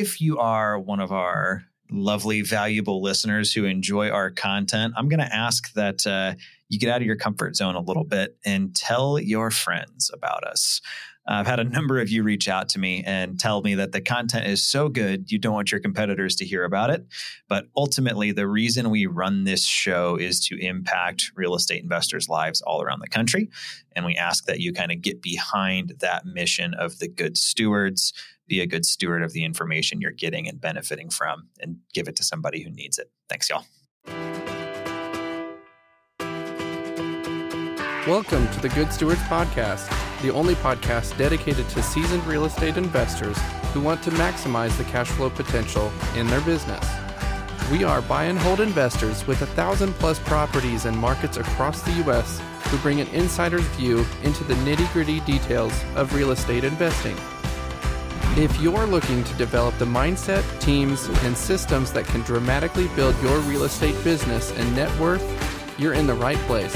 if 0.00 0.18
you 0.18 0.38
are 0.38 0.78
one 0.78 0.98
of 0.98 1.12
our 1.12 1.62
lovely, 1.90 2.40
valuable 2.40 3.02
listeners 3.02 3.52
who 3.52 3.66
enjoy 3.66 4.08
our 4.08 4.30
content, 4.30 4.94
I'm 4.96 5.10
going 5.10 5.20
to 5.20 5.34
ask 5.34 5.74
that 5.74 6.06
uh, 6.06 6.36
you 6.70 6.78
get 6.78 6.88
out 6.88 7.02
of 7.02 7.06
your 7.06 7.16
comfort 7.16 7.54
zone 7.54 7.74
a 7.74 7.82
little 7.82 8.04
bit 8.04 8.38
and 8.42 8.74
tell 8.74 9.18
your 9.18 9.50
friends 9.50 10.10
about 10.14 10.44
us. 10.44 10.80
I've 11.28 11.46
had 11.46 11.60
a 11.60 11.64
number 11.64 12.00
of 12.00 12.08
you 12.08 12.22
reach 12.22 12.48
out 12.48 12.70
to 12.70 12.78
me 12.78 13.04
and 13.06 13.38
tell 13.38 13.60
me 13.60 13.74
that 13.74 13.92
the 13.92 14.00
content 14.00 14.46
is 14.46 14.64
so 14.64 14.88
good, 14.88 15.30
you 15.30 15.38
don't 15.38 15.52
want 15.52 15.70
your 15.70 15.80
competitors 15.80 16.34
to 16.36 16.46
hear 16.46 16.64
about 16.64 16.88
it. 16.88 17.06
But 17.46 17.66
ultimately, 17.76 18.32
the 18.32 18.48
reason 18.48 18.88
we 18.88 19.04
run 19.04 19.44
this 19.44 19.64
show 19.64 20.16
is 20.16 20.40
to 20.46 20.56
impact 20.58 21.30
real 21.36 21.54
estate 21.54 21.82
investors' 21.82 22.28
lives 22.28 22.62
all 22.62 22.82
around 22.82 23.00
the 23.00 23.08
country. 23.08 23.50
And 23.94 24.06
we 24.06 24.16
ask 24.16 24.46
that 24.46 24.60
you 24.60 24.72
kind 24.72 24.90
of 24.90 25.02
get 25.02 25.20
behind 25.20 25.96
that 26.00 26.24
mission 26.24 26.72
of 26.72 26.98
the 26.98 27.08
good 27.08 27.36
stewards, 27.36 28.14
be 28.50 28.60
a 28.60 28.66
good 28.66 28.84
steward 28.84 29.22
of 29.22 29.32
the 29.32 29.44
information 29.44 30.00
you're 30.00 30.10
getting 30.10 30.48
and 30.48 30.60
benefiting 30.60 31.08
from, 31.08 31.48
and 31.60 31.76
give 31.94 32.08
it 32.08 32.16
to 32.16 32.24
somebody 32.24 32.62
who 32.62 32.70
needs 32.70 32.98
it. 32.98 33.08
Thanks, 33.28 33.48
y'all. 33.48 33.64
Welcome 38.08 38.50
to 38.50 38.60
the 38.60 38.68
Good 38.74 38.92
Stewards 38.92 39.20
Podcast, 39.20 39.88
the 40.22 40.32
only 40.32 40.56
podcast 40.56 41.16
dedicated 41.16 41.68
to 41.68 41.82
seasoned 41.82 42.26
real 42.26 42.44
estate 42.44 42.76
investors 42.76 43.38
who 43.72 43.80
want 43.80 44.02
to 44.02 44.10
maximize 44.10 44.76
the 44.76 44.84
cash 44.84 45.08
flow 45.10 45.30
potential 45.30 45.92
in 46.16 46.26
their 46.26 46.40
business. 46.40 46.84
We 47.70 47.84
are 47.84 48.02
buy 48.02 48.24
and 48.24 48.38
hold 48.38 48.58
investors 48.58 49.24
with 49.28 49.42
a 49.42 49.46
thousand 49.46 49.92
plus 49.94 50.18
properties 50.18 50.86
and 50.86 50.98
markets 50.98 51.36
across 51.36 51.82
the 51.82 51.92
U.S. 52.04 52.42
who 52.64 52.78
bring 52.78 53.00
an 53.00 53.06
insider's 53.08 53.66
view 53.76 54.04
into 54.24 54.42
the 54.42 54.54
nitty 54.54 54.92
gritty 54.92 55.20
details 55.20 55.72
of 55.94 56.12
real 56.14 56.32
estate 56.32 56.64
investing. 56.64 57.16
If 58.36 58.60
you're 58.60 58.86
looking 58.86 59.24
to 59.24 59.34
develop 59.34 59.76
the 59.78 59.84
mindset, 59.84 60.44
teams, 60.60 61.08
and 61.24 61.36
systems 61.36 61.92
that 61.92 62.06
can 62.06 62.20
dramatically 62.20 62.86
build 62.94 63.20
your 63.22 63.36
real 63.40 63.64
estate 63.64 64.02
business 64.04 64.52
and 64.52 64.76
net 64.76 65.00
worth, 65.00 65.20
you're 65.80 65.94
in 65.94 66.06
the 66.06 66.14
right 66.14 66.38
place. 66.46 66.72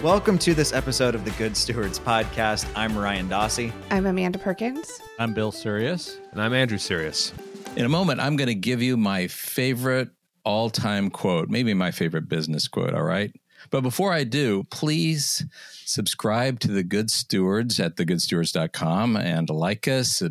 Welcome 0.00 0.38
to 0.38 0.54
this 0.54 0.72
episode 0.72 1.16
of 1.16 1.24
the 1.24 1.32
Good 1.32 1.56
Stewards 1.56 1.98
Podcast. 1.98 2.66
I'm 2.76 2.96
Ryan 2.96 3.28
Dossey. 3.28 3.72
I'm 3.90 4.06
Amanda 4.06 4.38
Perkins. 4.38 5.00
I'm 5.18 5.34
Bill 5.34 5.50
Sirois. 5.50 6.16
And 6.30 6.40
I'm 6.40 6.54
Andrew 6.54 6.78
Sirois. 6.78 7.32
In 7.76 7.84
a 7.84 7.88
moment, 7.88 8.20
I'm 8.20 8.36
going 8.36 8.46
to 8.46 8.54
give 8.54 8.80
you 8.80 8.96
my 8.96 9.26
favorite 9.26 10.08
all 10.44 10.70
time 10.70 11.10
quote, 11.10 11.48
maybe 11.48 11.74
my 11.74 11.90
favorite 11.90 12.28
business 12.28 12.68
quote, 12.68 12.94
all 12.94 13.02
right? 13.02 13.34
But 13.70 13.82
before 13.82 14.12
I 14.12 14.22
do, 14.24 14.64
please 14.70 15.44
subscribe 15.92 16.58
to 16.58 16.72
the 16.72 16.82
Good 16.82 17.10
Stewards 17.10 17.78
at 17.78 17.96
thegoodstewards.com 17.96 19.16
and 19.16 19.50
like 19.50 19.86
us, 19.86 20.22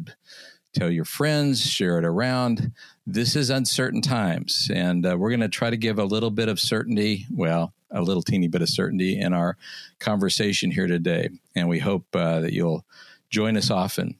tell 0.73 0.89
your 0.89 1.05
friends, 1.05 1.63
share 1.63 1.99
it 1.99 2.05
around. 2.05 2.71
This 3.05 3.35
is 3.35 3.51
uncertain 3.51 4.01
times, 4.01 4.71
and 4.73 5.05
uh, 5.05 5.15
we're 5.17 5.29
going 5.29 5.41
to 5.41 5.49
try 5.49 5.69
to 5.69 5.77
give 5.77 5.99
a 5.99 6.03
little 6.03 6.31
bit 6.31 6.49
of 6.49 6.59
certainty. 6.59 7.27
Well, 7.29 7.73
a 7.91 8.01
little 8.01 8.23
teeny 8.23 8.47
bit 8.47 8.63
of 8.63 8.69
certainty 8.69 9.19
in 9.19 9.33
our 9.33 9.57
conversation 9.99 10.71
here 10.71 10.87
today. 10.87 11.29
And 11.55 11.69
we 11.69 11.79
hope 11.79 12.05
uh, 12.15 12.39
that 12.39 12.53
you'll 12.53 12.85
join 13.29 13.55
us 13.55 13.69
often. 13.69 14.17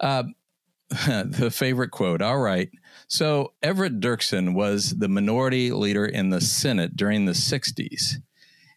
Uh, 0.00 0.24
the 0.90 1.50
favorite 1.52 1.90
quote. 1.90 2.22
All 2.22 2.38
right. 2.38 2.70
So 3.08 3.52
Everett 3.62 4.00
Dirksen 4.00 4.54
was 4.54 4.96
the 4.98 5.08
minority 5.08 5.70
leader 5.70 6.06
in 6.06 6.30
the 6.30 6.40
Senate 6.40 6.96
during 6.96 7.26
the 7.26 7.32
60s. 7.32 8.22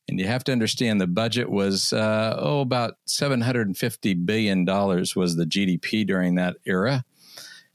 And 0.07 0.19
you 0.19 0.27
have 0.27 0.43
to 0.45 0.51
understand 0.51 1.01
the 1.01 1.07
budget 1.07 1.49
was, 1.49 1.91
uh, 1.91 2.37
oh, 2.39 2.61
about 2.61 2.95
$750 3.07 4.25
billion 4.25 4.65
was 4.65 5.35
the 5.35 5.45
GDP 5.45 6.05
during 6.05 6.35
that 6.35 6.57
era. 6.65 7.03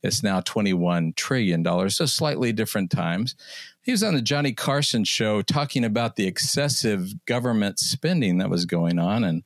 It's 0.03 0.23
now 0.23 0.41
$21 0.41 1.15
trillion, 1.17 1.65
so 1.91 2.07
slightly 2.07 2.53
different 2.53 2.91
times. 2.91 3.35
He 3.83 3.93
was 3.93 4.03
on 4.03 4.15
the 4.15 4.23
Johnny 4.23 4.53
Carson 4.53 5.05
show 5.05 5.43
talking 5.43 5.85
about 5.85 6.17
the 6.17 6.27
excessive 6.27 7.25
government 7.27 7.79
spending 7.79 8.39
that 8.39 8.49
was 8.49 8.65
going 8.65 8.99
on. 8.99 9.25
And, 9.25 9.43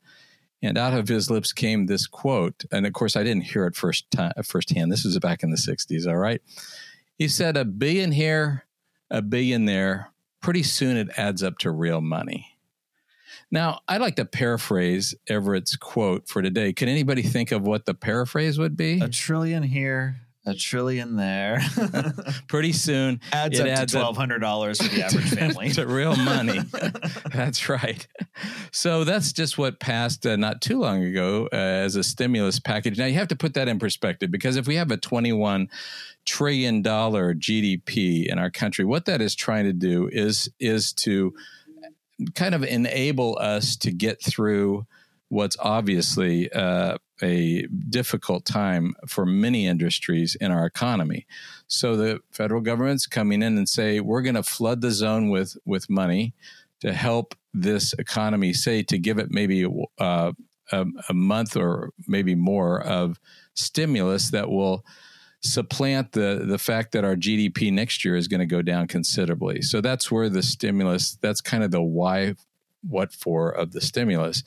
and 0.62 0.78
out 0.78 0.94
of 0.94 1.08
his 1.08 1.30
lips 1.30 1.52
came 1.52 1.86
this 1.86 2.06
quote. 2.06 2.64
And 2.70 2.86
of 2.86 2.92
course, 2.92 3.16
I 3.16 3.24
didn't 3.24 3.44
hear 3.44 3.66
it 3.66 3.74
first 3.76 4.10
time, 4.10 4.32
firsthand. 4.44 4.92
This 4.92 5.04
was 5.04 5.18
back 5.18 5.42
in 5.42 5.50
the 5.50 5.56
60s, 5.56 6.06
all 6.06 6.16
right? 6.16 6.40
He 7.16 7.28
said, 7.28 7.56
A 7.56 7.64
billion 7.64 8.12
here, 8.12 8.64
a 9.10 9.22
billion 9.22 9.64
there. 9.64 10.10
Pretty 10.40 10.62
soon 10.62 10.96
it 10.96 11.08
adds 11.16 11.42
up 11.42 11.58
to 11.58 11.70
real 11.70 12.00
money. 12.00 12.53
Now, 13.50 13.80
I'd 13.88 14.00
like 14.00 14.16
to 14.16 14.24
paraphrase 14.24 15.14
Everett's 15.28 15.76
quote 15.76 16.28
for 16.28 16.42
today. 16.42 16.72
Can 16.72 16.88
anybody 16.88 17.22
think 17.22 17.52
of 17.52 17.62
what 17.62 17.86
the 17.86 17.94
paraphrase 17.94 18.58
would 18.58 18.76
be? 18.76 19.00
A 19.00 19.08
trillion 19.08 19.62
here, 19.62 20.16
a 20.46 20.54
trillion 20.54 21.16
there. 21.16 21.60
Pretty 22.48 22.72
soon 22.72 23.20
adds 23.32 23.60
up 23.60 23.66
adds 23.66 23.92
to 23.92 23.98
twelve 23.98 24.16
hundred 24.16 24.40
dollars 24.40 24.82
for 24.82 24.88
the 24.94 25.04
average 25.04 25.30
family. 25.38 25.70
to 25.70 25.86
real 25.86 26.16
money. 26.16 26.60
that's 27.32 27.68
right. 27.68 28.06
So 28.72 29.04
that's 29.04 29.32
just 29.32 29.56
what 29.56 29.78
passed 29.80 30.26
uh, 30.26 30.36
not 30.36 30.60
too 30.60 30.80
long 30.80 31.02
ago 31.04 31.48
uh, 31.52 31.56
as 31.56 31.96
a 31.96 32.02
stimulus 32.02 32.58
package. 32.58 32.98
Now 32.98 33.06
you 33.06 33.14
have 33.14 33.28
to 33.28 33.36
put 33.36 33.54
that 33.54 33.68
in 33.68 33.78
perspective 33.78 34.30
because 34.30 34.56
if 34.56 34.66
we 34.66 34.74
have 34.76 34.90
a 34.90 34.96
twenty-one 34.96 35.68
trillion 36.26 36.82
dollar 36.82 37.34
GDP 37.34 38.26
in 38.26 38.38
our 38.38 38.50
country, 38.50 38.84
what 38.84 39.04
that 39.04 39.20
is 39.20 39.34
trying 39.34 39.64
to 39.64 39.72
do 39.72 40.08
is 40.12 40.48
is 40.58 40.92
to 40.94 41.32
kind 42.34 42.54
of 42.54 42.62
enable 42.62 43.38
us 43.40 43.76
to 43.76 43.90
get 43.90 44.22
through 44.22 44.86
what's 45.28 45.56
obviously 45.58 46.50
uh, 46.52 46.96
a 47.22 47.66
difficult 47.88 48.44
time 48.44 48.94
for 49.06 49.24
many 49.24 49.66
industries 49.66 50.36
in 50.36 50.50
our 50.50 50.66
economy. 50.66 51.26
So 51.66 51.96
the 51.96 52.20
federal 52.30 52.60
government's 52.60 53.06
coming 53.06 53.42
in 53.42 53.56
and 53.56 53.68
say 53.68 54.00
we're 54.00 54.22
going 54.22 54.34
to 54.34 54.42
flood 54.42 54.80
the 54.80 54.90
zone 54.90 55.30
with 55.30 55.56
with 55.64 55.90
money 55.90 56.34
to 56.80 56.92
help 56.92 57.34
this 57.52 57.94
economy. 57.94 58.52
Say 58.52 58.82
to 58.84 58.98
give 58.98 59.18
it 59.18 59.30
maybe 59.30 59.66
uh, 59.98 60.32
a, 60.72 60.86
a 61.08 61.14
month 61.14 61.56
or 61.56 61.90
maybe 62.06 62.34
more 62.34 62.80
of 62.80 63.18
stimulus 63.54 64.30
that 64.30 64.50
will 64.50 64.84
supplant 65.44 66.12
the 66.12 66.44
the 66.46 66.58
fact 66.58 66.92
that 66.92 67.04
our 67.04 67.16
GDP 67.16 67.72
next 67.72 68.04
year 68.04 68.16
is 68.16 68.28
going 68.28 68.40
to 68.40 68.46
go 68.46 68.62
down 68.62 68.86
considerably. 68.86 69.62
So 69.62 69.80
that's 69.80 70.10
where 70.10 70.28
the 70.28 70.42
stimulus. 70.42 71.16
That's 71.20 71.40
kind 71.40 71.62
of 71.62 71.70
the 71.70 71.82
why, 71.82 72.34
what 72.82 73.12
for 73.12 73.50
of 73.50 73.72
the 73.72 73.80
stimulus 73.80 74.42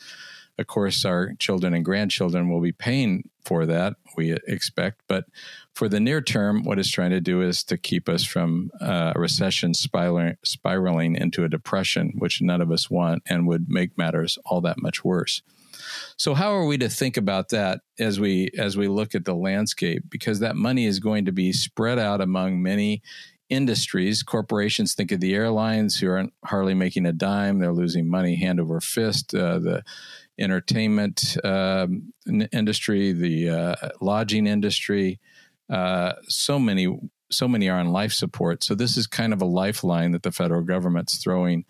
of 0.59 0.67
course, 0.67 1.05
our 1.05 1.33
children 1.37 1.73
and 1.73 1.85
grandchildren 1.85 2.49
will 2.49 2.61
be 2.61 2.71
paying 2.71 3.29
for 3.45 3.65
that, 3.67 3.93
we 4.15 4.33
expect. 4.47 5.01
But 5.07 5.25
for 5.73 5.87
the 5.87 5.99
near 5.99 6.19
term, 6.19 6.63
what 6.63 6.79
it's 6.79 6.89
trying 6.89 7.11
to 7.11 7.21
do 7.21 7.41
is 7.41 7.63
to 7.65 7.77
keep 7.77 8.09
us 8.09 8.23
from 8.23 8.71
uh, 8.81 9.13
a 9.15 9.19
recession 9.19 9.73
spiraling, 9.73 10.37
spiraling 10.43 11.15
into 11.15 11.43
a 11.43 11.49
depression, 11.49 12.13
which 12.17 12.41
none 12.41 12.61
of 12.61 12.71
us 12.71 12.89
want 12.89 13.23
and 13.27 13.47
would 13.47 13.69
make 13.69 13.97
matters 13.97 14.39
all 14.45 14.61
that 14.61 14.81
much 14.81 15.03
worse. 15.03 15.43
So 16.17 16.33
how 16.33 16.51
are 16.53 16.65
we 16.65 16.77
to 16.79 16.89
think 16.89 17.17
about 17.17 17.49
that 17.49 17.81
as 17.99 18.19
we 18.19 18.51
as 18.57 18.77
we 18.77 18.87
look 18.87 19.15
at 19.15 19.25
the 19.25 19.35
landscape 19.35 20.03
because 20.09 20.39
that 20.39 20.55
money 20.55 20.85
is 20.85 20.99
going 20.99 21.25
to 21.25 21.31
be 21.31 21.51
spread 21.51 21.99
out 21.99 22.21
among 22.21 22.61
many 22.61 23.01
industries 23.49 24.23
corporations 24.23 24.93
think 24.93 25.09
of 25.09 25.21
the 25.21 25.33
airlines 25.33 25.97
who 25.97 26.09
aren't 26.09 26.33
hardly 26.43 26.73
making 26.73 27.05
a 27.05 27.13
dime 27.13 27.59
they're 27.59 27.71
losing 27.71 28.05
money 28.05 28.35
hand 28.35 28.59
over 28.59 28.81
fist 28.81 29.33
uh, 29.33 29.57
the 29.57 29.81
entertainment 30.39 31.37
um, 31.43 32.13
industry, 32.51 33.11
the 33.11 33.49
uh, 33.49 33.75
lodging 34.01 34.47
industry. 34.47 35.19
Uh, 35.69 36.13
so 36.27 36.59
many, 36.59 36.97
so 37.31 37.47
many 37.47 37.69
are 37.69 37.79
on 37.79 37.91
life 37.91 38.13
support. 38.13 38.63
So 38.63 38.75
this 38.75 38.97
is 38.97 39.07
kind 39.07 39.33
of 39.33 39.41
a 39.41 39.45
lifeline 39.45 40.11
that 40.11 40.23
the 40.23 40.31
federal 40.31 40.61
government's 40.61 41.21
throwing 41.21 41.65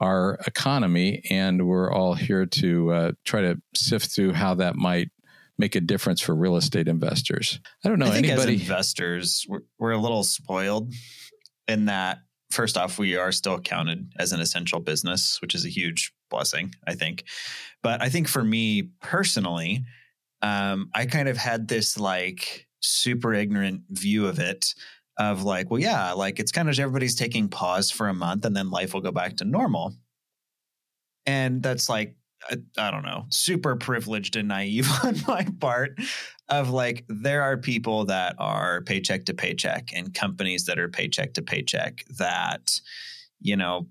our 0.00 0.38
economy, 0.46 1.22
and 1.30 1.66
we're 1.66 1.92
all 1.92 2.14
here 2.14 2.46
to 2.46 2.92
uh, 2.92 3.12
try 3.24 3.40
to 3.40 3.60
sift 3.74 4.14
through 4.14 4.32
how 4.32 4.54
that 4.54 4.76
might 4.76 5.10
make 5.58 5.74
a 5.74 5.80
difference 5.80 6.20
for 6.20 6.34
real 6.34 6.56
estate 6.56 6.88
investors. 6.88 7.60
I 7.84 7.88
don't 7.88 7.98
know 7.98 8.06
I 8.06 8.10
think 8.10 8.28
anybody. 8.28 8.54
As 8.54 8.60
investors, 8.60 9.46
we're, 9.48 9.60
we're 9.78 9.90
a 9.92 9.98
little 9.98 10.22
spoiled 10.24 10.92
in 11.66 11.86
that. 11.86 12.18
First 12.50 12.78
off, 12.78 12.98
we 12.98 13.16
are 13.16 13.32
still 13.32 13.58
counted 13.58 14.12
as 14.18 14.32
an 14.32 14.40
essential 14.40 14.80
business, 14.80 15.40
which 15.42 15.54
is 15.54 15.66
a 15.66 15.68
huge 15.68 16.12
blessing, 16.30 16.74
I 16.86 16.94
think. 16.94 17.24
But 17.82 18.00
I 18.00 18.08
think 18.08 18.28
for 18.28 18.42
me 18.42 18.90
personally, 19.02 19.84
um, 20.40 20.88
I 20.94 21.06
kind 21.06 21.28
of 21.28 21.36
had 21.36 21.68
this 21.68 21.98
like 21.98 22.66
super 22.80 23.34
ignorant 23.34 23.82
view 23.90 24.26
of 24.26 24.38
it 24.38 24.74
of 25.18 25.42
like, 25.42 25.70
well, 25.70 25.80
yeah, 25.80 26.12
like 26.12 26.38
it's 26.38 26.52
kind 26.52 26.68
of 26.68 26.78
everybody's 26.78 27.16
taking 27.16 27.48
pause 27.48 27.90
for 27.90 28.08
a 28.08 28.14
month 28.14 28.44
and 28.44 28.56
then 28.56 28.70
life 28.70 28.94
will 28.94 29.00
go 29.00 29.10
back 29.10 29.36
to 29.36 29.44
normal. 29.44 29.94
And 31.26 31.62
that's 31.62 31.88
like, 31.88 32.14
I, 32.48 32.56
I 32.78 32.90
don't 32.92 33.04
know, 33.04 33.26
super 33.30 33.74
privileged 33.74 34.36
and 34.36 34.48
naive 34.48 34.88
on 35.04 35.16
my 35.26 35.46
part 35.60 35.98
of 36.48 36.70
like, 36.70 37.04
there 37.08 37.42
are 37.42 37.56
people 37.56 38.04
that 38.06 38.36
are 38.38 38.80
paycheck 38.82 39.24
to 39.26 39.34
paycheck 39.34 39.90
and 39.92 40.14
companies 40.14 40.66
that 40.66 40.78
are 40.78 40.88
paycheck 40.88 41.34
to 41.34 41.42
paycheck 41.42 42.04
that, 42.18 42.80
you 43.40 43.56
know, 43.56 43.88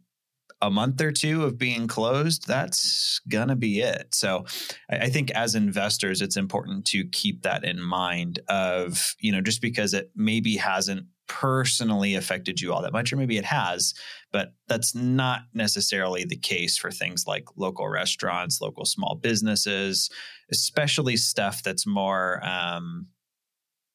a 0.62 0.72
month 0.72 1.00
or 1.02 1.12
two 1.12 1.44
of 1.44 1.58
being 1.58 1.88
closed, 1.88 2.48
that's 2.48 3.20
gonna 3.30 3.56
be 3.56 3.82
it. 3.82 4.08
So 4.16 4.46
I 4.90 5.10
think 5.10 5.30
as 5.32 5.54
investors, 5.54 6.22
it's 6.22 6.38
important 6.38 6.86
to 6.86 7.06
keep 7.10 7.44
that 7.44 7.64
in 7.64 7.80
mind 7.80 8.40
of, 8.48 9.16
you 9.20 9.32
know, 9.32 9.42
just 9.42 9.62
because 9.62 9.94
it 9.94 10.10
maybe 10.16 10.56
hasn't 10.56 11.06
personally 11.28 12.16
affected 12.16 12.60
you 12.60 12.74
all 12.74 12.82
that 12.82 12.94
much, 12.94 13.12
or 13.12 13.18
maybe 13.18 13.38
it 13.38 13.46
has, 13.46 13.94
but 14.32 14.54
that's 14.68 14.96
not 14.96 15.42
necessarily 15.54 16.24
the 16.26 16.38
case 16.38 16.78
for 16.78 16.90
things 16.90 17.26
like 17.28 17.46
local 17.58 17.88
restaurants, 17.88 18.62
local 18.62 18.86
small 18.86 19.16
businesses, 19.16 20.10
especially 20.52 21.18
stuff 21.18 21.64
that's 21.64 21.86
more, 21.86 22.42
um, 22.46 23.08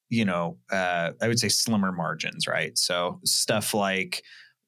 you 0.08 0.25
know, 0.25 0.58
uh, 0.70 1.12
I 1.20 1.29
would 1.29 1.38
say 1.38 1.49
slimmer 1.49 1.93
margins, 1.93 2.46
right? 2.46 2.76
So 2.76 3.19
stuff 3.25 3.73
like 3.73 4.23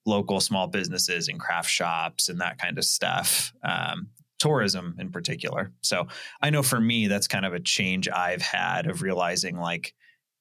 local 0.06 0.40
small 0.40 0.66
businesses 0.66 1.28
and 1.28 1.38
craft 1.38 1.70
shops 1.70 2.28
and 2.28 2.40
that 2.40 2.58
kind 2.58 2.78
of 2.78 2.84
stuff. 2.84 3.52
Um, 3.62 4.08
tourism 4.40 4.94
in 4.98 5.10
particular. 5.10 5.72
So 5.80 6.06
I 6.42 6.50
know 6.50 6.62
for 6.62 6.78
me, 6.78 7.06
that's 7.06 7.28
kind 7.28 7.46
of 7.46 7.54
a 7.54 7.60
change 7.60 8.08
I've 8.08 8.42
had 8.42 8.86
of 8.86 9.00
realizing 9.00 9.56
like, 9.56 9.94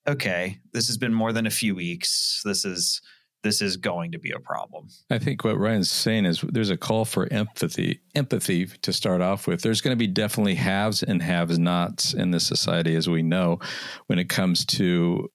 okay, 0.07 0.59
this 0.73 0.87
has 0.87 0.97
been 0.97 1.13
more 1.13 1.33
than 1.33 1.45
a 1.45 1.51
few 1.51 1.75
weeks. 1.75 2.41
This 2.43 2.65
is 2.65 3.01
this 3.43 3.61
is 3.61 3.75
going 3.75 4.13
to 4.13 4.17
be 4.17 4.31
a 4.31 4.39
problem. 4.39 4.87
I 5.11 5.19
think 5.19 5.43
what 5.43 5.57
Ryan's 5.57 5.91
saying 5.91 6.25
is 6.25 6.41
there's 6.41 6.69
a 6.69 6.77
call 6.77 7.03
for 7.03 7.27
empathy, 7.31 7.99
empathy 8.15 8.65
to 8.65 8.93
start 8.93 9.21
off 9.21 9.47
with. 9.47 9.61
There's 9.61 9.81
going 9.81 9.95
to 9.95 9.99
be 9.99 10.07
definitely 10.07 10.55
haves 10.55 11.03
and 11.03 11.21
haves 11.21 11.59
nots 11.59 12.13
in 12.13 12.31
this 12.31 12.47
society, 12.47 12.95
as 12.95 13.09
we 13.09 13.21
know, 13.21 13.59
when 14.07 14.17
it 14.17 14.29
comes 14.29 14.65
to 14.67 15.29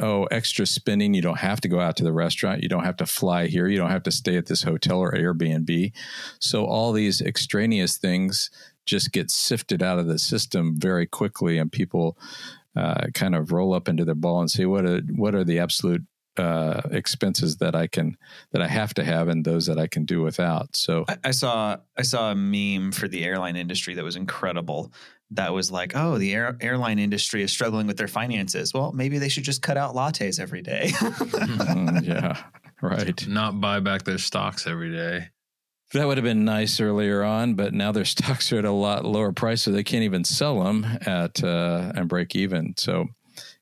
oh, 0.00 0.24
extra 0.26 0.66
spending. 0.66 1.14
You 1.14 1.22
don't 1.22 1.38
have 1.38 1.60
to 1.62 1.68
go 1.68 1.80
out 1.80 1.96
to 1.96 2.04
the 2.04 2.12
restaurant. 2.12 2.62
You 2.62 2.68
don't 2.68 2.84
have 2.84 2.96
to 2.98 3.06
fly 3.06 3.48
here. 3.48 3.66
You 3.66 3.78
don't 3.78 3.90
have 3.90 4.04
to 4.04 4.12
stay 4.12 4.36
at 4.36 4.46
this 4.46 4.62
hotel 4.62 5.00
or 5.00 5.12
Airbnb. 5.12 5.92
So 6.40 6.64
all 6.64 6.92
these 6.92 7.20
extraneous 7.20 7.98
things 7.98 8.50
just 8.86 9.12
get 9.12 9.30
sifted 9.30 9.82
out 9.82 9.98
of 9.98 10.06
the 10.06 10.18
system 10.18 10.76
very 10.78 11.06
quickly, 11.06 11.58
and 11.58 11.70
people 11.70 12.16
uh, 12.78 13.08
kind 13.14 13.34
of 13.34 13.52
roll 13.52 13.74
up 13.74 13.88
into 13.88 14.04
their 14.04 14.14
ball 14.14 14.40
and 14.40 14.50
say, 14.50 14.64
"What 14.64 14.84
are 14.84 15.00
what 15.16 15.34
are 15.34 15.44
the 15.44 15.58
absolute 15.58 16.02
uh, 16.38 16.82
expenses 16.90 17.56
that 17.56 17.74
I 17.74 17.86
can 17.86 18.16
that 18.52 18.62
I 18.62 18.68
have 18.68 18.94
to 18.94 19.04
have 19.04 19.28
and 19.28 19.44
those 19.44 19.66
that 19.66 19.78
I 19.78 19.86
can 19.86 20.04
do 20.04 20.22
without. 20.22 20.76
So 20.76 21.04
I, 21.08 21.16
I, 21.24 21.30
saw 21.32 21.78
I 21.96 22.02
saw 22.02 22.30
a 22.30 22.34
meme 22.34 22.92
for 22.92 23.08
the 23.08 23.24
airline 23.24 23.56
industry 23.56 23.94
that 23.94 24.04
was 24.04 24.16
incredible. 24.16 24.92
That 25.32 25.52
was 25.52 25.70
like, 25.70 25.92
oh, 25.94 26.16
the 26.16 26.34
air, 26.34 26.56
airline 26.60 26.98
industry 26.98 27.42
is 27.42 27.52
struggling 27.52 27.86
with 27.86 27.98
their 27.98 28.08
finances. 28.08 28.72
Well, 28.72 28.92
maybe 28.92 29.18
they 29.18 29.28
should 29.28 29.44
just 29.44 29.60
cut 29.60 29.76
out 29.76 29.94
lattes 29.94 30.40
every 30.40 30.62
day. 30.62 30.88
mm, 30.92 32.06
yeah, 32.06 32.42
right. 32.82 33.26
Not 33.28 33.60
buy 33.60 33.80
back 33.80 34.04
their 34.04 34.18
stocks 34.18 34.66
every 34.66 34.90
day. 34.90 35.28
That 35.94 36.06
would 36.06 36.18
have 36.18 36.24
been 36.24 36.44
nice 36.44 36.80
earlier 36.80 37.22
on, 37.22 37.54
but 37.54 37.72
now 37.72 37.92
their 37.92 38.04
stocks 38.06 38.52
are 38.52 38.58
at 38.58 38.64
a 38.64 38.72
lot 38.72 39.04
lower 39.04 39.32
price, 39.32 39.62
so 39.62 39.70
they 39.70 39.84
can't 39.84 40.04
even 40.04 40.24
sell 40.24 40.62
them 40.62 40.84
at 41.06 41.42
uh, 41.42 41.92
and 41.94 42.08
break 42.08 42.36
even. 42.36 42.74
So 42.76 43.08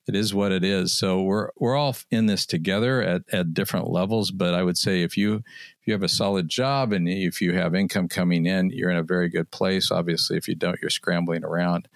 it 0.06 0.14
is 0.14 0.32
what 0.32 0.52
it 0.52 0.64
is. 0.64 0.92
So 0.92 1.22
we're 1.22 1.50
we're 1.56 1.76
all 1.76 1.96
in 2.10 2.26
this 2.26 2.46
together 2.46 3.02
at, 3.02 3.22
at 3.32 3.54
different 3.54 3.90
levels. 3.90 4.30
But 4.30 4.54
I 4.54 4.62
would 4.62 4.78
say 4.78 5.02
if 5.02 5.16
you 5.16 5.36
if 5.36 5.86
you 5.86 5.92
have 5.92 6.02
a 6.02 6.08
solid 6.08 6.48
job 6.48 6.92
and 6.92 7.08
if 7.08 7.40
you 7.40 7.54
have 7.54 7.74
income 7.74 8.08
coming 8.08 8.46
in, 8.46 8.70
you're 8.70 8.90
in 8.90 8.96
a 8.96 9.02
very 9.02 9.28
good 9.28 9.50
place. 9.50 9.90
Obviously, 9.90 10.36
if 10.36 10.48
you 10.48 10.54
don't, 10.54 10.78
you're 10.80 10.90
scrambling 10.90 11.44
around. 11.44 11.88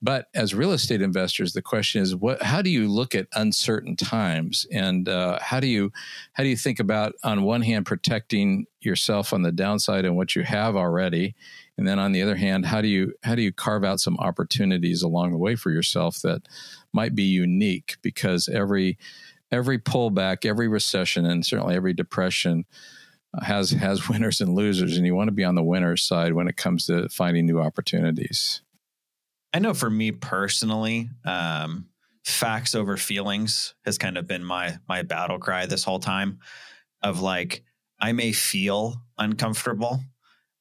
But 0.00 0.26
as 0.32 0.54
real 0.54 0.70
estate 0.70 1.02
investors, 1.02 1.52
the 1.52 1.62
question 1.62 2.02
is, 2.02 2.14
what? 2.14 2.40
How 2.42 2.62
do 2.62 2.70
you 2.70 2.86
look 2.86 3.16
at 3.16 3.26
uncertain 3.34 3.96
times, 3.96 4.64
and 4.70 5.08
uh, 5.08 5.40
how 5.40 5.58
do 5.58 5.66
you 5.66 5.90
how 6.34 6.44
do 6.44 6.48
you 6.48 6.56
think 6.56 6.78
about 6.78 7.14
on 7.24 7.42
one 7.42 7.62
hand 7.62 7.84
protecting 7.84 8.66
yourself 8.80 9.32
on 9.32 9.42
the 9.42 9.50
downside 9.50 10.04
and 10.04 10.16
what 10.16 10.36
you 10.36 10.44
have 10.44 10.76
already, 10.76 11.34
and 11.76 11.86
then 11.86 11.98
on 11.98 12.12
the 12.12 12.22
other 12.22 12.36
hand, 12.36 12.66
how 12.66 12.80
do 12.80 12.86
you 12.86 13.12
how 13.24 13.34
do 13.34 13.42
you 13.42 13.52
carve 13.52 13.84
out 13.84 13.98
some 13.98 14.16
opportunities 14.18 15.02
along 15.02 15.32
the 15.32 15.38
way 15.38 15.56
for 15.56 15.70
yourself 15.70 16.20
that 16.22 16.42
might 16.92 17.16
be 17.16 17.24
unique 17.24 17.96
because 18.00 18.48
every 18.48 18.98
every 19.50 19.80
pullback, 19.80 20.44
every 20.44 20.68
recession, 20.68 21.26
and 21.26 21.44
certainly 21.44 21.74
every 21.74 21.92
depression 21.92 22.66
has 23.42 23.70
has 23.72 24.08
winners 24.08 24.40
and 24.40 24.54
losers, 24.54 24.96
and 24.96 25.06
you 25.06 25.14
want 25.16 25.26
to 25.26 25.32
be 25.32 25.44
on 25.44 25.56
the 25.56 25.62
winner's 25.62 26.04
side 26.04 26.34
when 26.34 26.46
it 26.46 26.56
comes 26.56 26.86
to 26.86 27.08
finding 27.08 27.46
new 27.46 27.60
opportunities. 27.60 28.62
I 29.52 29.58
know 29.58 29.74
for 29.74 29.90
me 29.90 30.12
personally, 30.12 31.08
um, 31.24 31.86
facts 32.24 32.74
over 32.74 32.96
feelings 32.96 33.74
has 33.84 33.96
kind 33.96 34.18
of 34.18 34.26
been 34.26 34.44
my 34.44 34.78
my 34.88 35.02
battle 35.02 35.38
cry 35.38 35.66
this 35.66 35.84
whole 35.84 36.00
time. 36.00 36.40
Of 37.02 37.20
like, 37.20 37.62
I 38.00 38.12
may 38.12 38.32
feel 38.32 39.02
uncomfortable. 39.16 40.00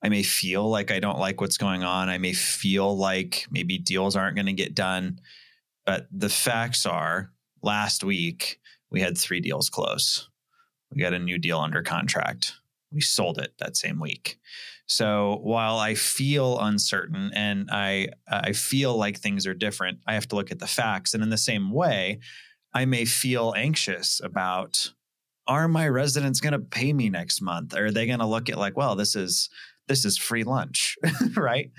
I 0.03 0.09
may 0.09 0.21
feel 0.21 0.69
like 0.69 0.91
I 0.91 0.99
don't 0.99 1.17
like 1.17 1.41
what's 1.41 1.57
going 1.57 1.83
on. 1.83 2.09
I 2.09 2.19
may 2.19 2.33
feel 2.33 2.95
like 2.95 3.47
maybe 3.49 3.79
deals 3.79 4.15
aren't 4.15 4.35
going 4.35 4.45
to 4.45 4.53
get 4.53 4.75
done. 4.75 5.19
But 5.85 6.07
the 6.11 6.29
facts 6.29 6.85
are 6.85 7.31
last 7.63 8.03
week 8.03 8.59
we 8.89 9.01
had 9.01 9.17
three 9.17 9.39
deals 9.39 9.69
close. 9.69 10.29
We 10.93 11.01
got 11.01 11.13
a 11.13 11.19
new 11.19 11.37
deal 11.37 11.59
under 11.59 11.81
contract. 11.81 12.53
We 12.91 13.01
sold 13.01 13.39
it 13.39 13.53
that 13.59 13.75
same 13.75 13.99
week. 13.99 14.39
So 14.87 15.39
while 15.43 15.77
I 15.77 15.95
feel 15.95 16.59
uncertain 16.59 17.31
and 17.33 17.69
I 17.71 18.07
I 18.27 18.53
feel 18.53 18.97
like 18.97 19.19
things 19.19 19.45
are 19.45 19.53
different, 19.53 19.99
I 20.07 20.13
have 20.13 20.27
to 20.29 20.35
look 20.35 20.51
at 20.51 20.59
the 20.59 20.67
facts. 20.67 21.13
And 21.13 21.21
in 21.21 21.29
the 21.29 21.37
same 21.37 21.71
way, 21.71 22.19
I 22.73 22.85
may 22.85 23.05
feel 23.05 23.53
anxious 23.55 24.21
about 24.23 24.91
are 25.47 25.67
my 25.67 25.87
residents 25.87 26.41
going 26.41 26.53
to 26.53 26.59
pay 26.59 26.91
me 26.91 27.09
next 27.09 27.41
month? 27.41 27.73
Or 27.73 27.85
Are 27.85 27.91
they 27.91 28.05
going 28.05 28.19
to 28.19 28.25
look 28.25 28.49
at 28.49 28.57
like, 28.57 28.75
well, 28.75 28.95
this 28.95 29.15
is 29.15 29.49
this 29.87 30.05
is 30.05 30.17
free 30.17 30.43
lunch, 30.43 30.97
right? 31.35 31.71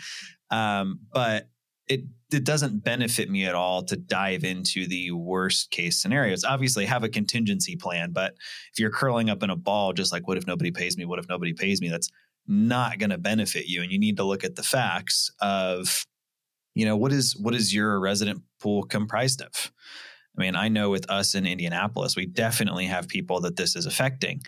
Um, 0.51 1.01
but 1.13 1.49
it 1.87 2.01
it 2.31 2.45
doesn't 2.45 2.85
benefit 2.85 3.31
me 3.31 3.47
at 3.47 3.55
all 3.55 3.83
to 3.85 3.97
dive 3.97 4.45
into 4.45 4.87
the 4.87 5.11
worst 5.13 5.71
case 5.71 6.01
scenarios. 6.01 6.45
Obviously, 6.45 6.85
have 6.85 7.05
a 7.05 7.09
contingency 7.09 7.77
plan, 7.77 8.13
but 8.13 8.35
if 8.73 8.79
you're 8.79 8.91
curling 8.91 9.31
up 9.31 9.43
in 9.43 9.51
a 9.51 9.57
ball, 9.57 9.95
just 9.95 10.13
like 10.13 10.29
what 10.29 10.37
if 10.37 10.47
nobody 10.47 10.71
pays 10.71 10.99
me? 10.99 11.07
What 11.07 11.19
if 11.19 11.29
nobody 11.29 11.55
pays 11.55 11.81
me? 11.81 11.89
That's 11.89 12.11
not 12.49 12.99
going 12.99 13.11
to 13.11 13.19
benefit 13.19 13.67
you, 13.67 13.83
and 13.83 13.93
you 13.93 13.99
need 13.99 14.17
to 14.17 14.25
look 14.25 14.45
at 14.45 14.56
the 14.56 14.62
facts 14.62 15.31
of, 15.41 16.05
you 16.75 16.85
know, 16.85 16.97
what 16.97 17.12
is 17.12 17.37
what 17.37 17.55
is 17.55 17.75
your 17.75 18.00
resident 18.00 18.43
pool 18.61 18.83
comprised 18.83 19.43
of? 19.43 19.73
I 20.37 20.41
mean, 20.41 20.56
I 20.56 20.69
know 20.69 20.91
with 20.91 21.11
us 21.11 21.35
in 21.35 21.47
Indianapolis, 21.47 22.17
we 22.17 22.27
definitely 22.27 22.87
have 22.87 23.09
people 23.09 23.41
that 23.41 23.56
this 23.56 23.75
is 23.75 23.87
affecting. 23.87 24.43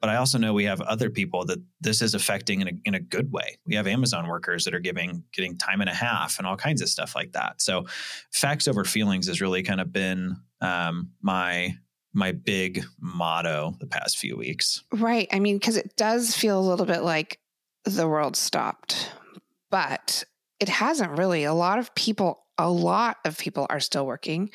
But 0.00 0.10
I 0.10 0.16
also 0.16 0.36
know 0.36 0.52
we 0.52 0.64
have 0.64 0.82
other 0.82 1.08
people 1.08 1.46
that 1.46 1.58
this 1.80 2.02
is 2.02 2.14
affecting 2.14 2.60
in 2.60 2.68
a, 2.68 2.72
in 2.84 2.94
a 2.94 3.00
good 3.00 3.32
way. 3.32 3.56
We 3.64 3.74
have 3.76 3.86
Amazon 3.86 4.28
workers 4.28 4.64
that 4.64 4.74
are 4.74 4.80
giving 4.80 5.24
getting 5.32 5.56
time 5.56 5.80
and 5.80 5.88
a 5.88 5.94
half 5.94 6.38
and 6.38 6.46
all 6.46 6.56
kinds 6.56 6.82
of 6.82 6.90
stuff 6.90 7.14
like 7.14 7.32
that. 7.32 7.62
So 7.62 7.86
facts 8.30 8.68
over 8.68 8.84
feelings 8.84 9.28
has 9.28 9.40
really 9.40 9.62
kind 9.62 9.80
of 9.80 9.92
been 9.92 10.36
um, 10.60 11.10
my 11.22 11.76
my 12.12 12.32
big 12.32 12.84
motto 13.00 13.74
the 13.80 13.86
past 13.86 14.18
few 14.18 14.36
weeks. 14.36 14.84
Right. 14.92 15.26
I 15.32 15.40
mean, 15.40 15.56
because 15.56 15.76
it 15.76 15.96
does 15.96 16.36
feel 16.36 16.60
a 16.60 16.68
little 16.68 16.86
bit 16.86 17.02
like 17.02 17.40
the 17.84 18.08
world 18.08 18.36
stopped, 18.36 19.10
but 19.70 20.24
it 20.60 20.68
hasn't 20.68 21.18
really. 21.18 21.44
A 21.44 21.54
lot 21.54 21.78
of 21.78 21.94
people 21.94 22.44
a 22.56 22.70
lot 22.70 23.16
of 23.24 23.36
people 23.36 23.66
are 23.68 23.80
still 23.80 24.06
working. 24.06 24.50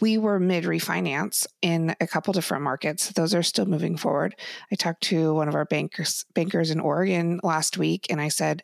We 0.00 0.18
were 0.18 0.40
mid 0.40 0.64
refinance 0.64 1.46
in 1.62 1.94
a 2.00 2.06
couple 2.06 2.32
different 2.32 2.64
markets. 2.64 3.10
Those 3.10 3.34
are 3.34 3.44
still 3.44 3.66
moving 3.66 3.96
forward. 3.96 4.34
I 4.72 4.74
talked 4.74 5.04
to 5.04 5.34
one 5.34 5.48
of 5.48 5.54
our 5.54 5.64
bankers 5.64 6.24
bankers 6.34 6.70
in 6.70 6.80
Oregon 6.80 7.40
last 7.42 7.78
week 7.78 8.06
and 8.10 8.20
I 8.20 8.28
said, 8.28 8.62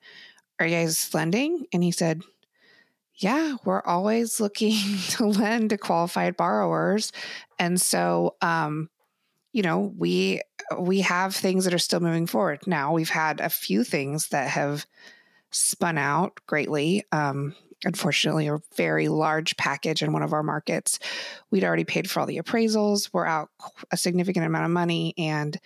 "Are 0.58 0.66
you 0.66 0.76
guys 0.76 1.14
lending?" 1.14 1.66
And 1.72 1.84
he 1.84 1.92
said, 1.92 2.22
"Yeah, 3.14 3.56
we're 3.64 3.82
always 3.82 4.40
looking 4.40 4.98
to 5.10 5.26
lend 5.26 5.70
to 5.70 5.78
qualified 5.78 6.36
borrowers." 6.36 7.12
And 7.58 7.80
so 7.80 8.36
um 8.42 8.90
you 9.52 9.62
know, 9.62 9.92
we 9.96 10.40
we 10.78 11.00
have 11.00 11.34
things 11.34 11.64
that 11.64 11.74
are 11.74 11.78
still 11.78 12.00
moving 12.00 12.26
forward. 12.26 12.66
Now, 12.66 12.92
we've 12.92 13.10
had 13.10 13.40
a 13.40 13.48
few 13.48 13.84
things 13.84 14.28
that 14.28 14.48
have 14.48 14.86
spun 15.50 15.98
out 15.98 16.38
greatly. 16.46 17.04
Um, 17.12 17.54
unfortunately 17.84 18.46
a 18.48 18.60
very 18.76 19.08
large 19.08 19.56
package 19.56 20.02
in 20.02 20.12
one 20.12 20.22
of 20.22 20.32
our 20.32 20.42
markets. 20.42 20.98
We'd 21.50 21.64
already 21.64 21.84
paid 21.84 22.10
for 22.10 22.20
all 22.20 22.26
the 22.26 22.38
appraisals. 22.38 23.10
We're 23.12 23.26
out 23.26 23.48
a 23.90 23.96
significant 23.96 24.46
amount 24.46 24.66
of 24.66 24.70
money 24.70 25.14
and 25.16 25.58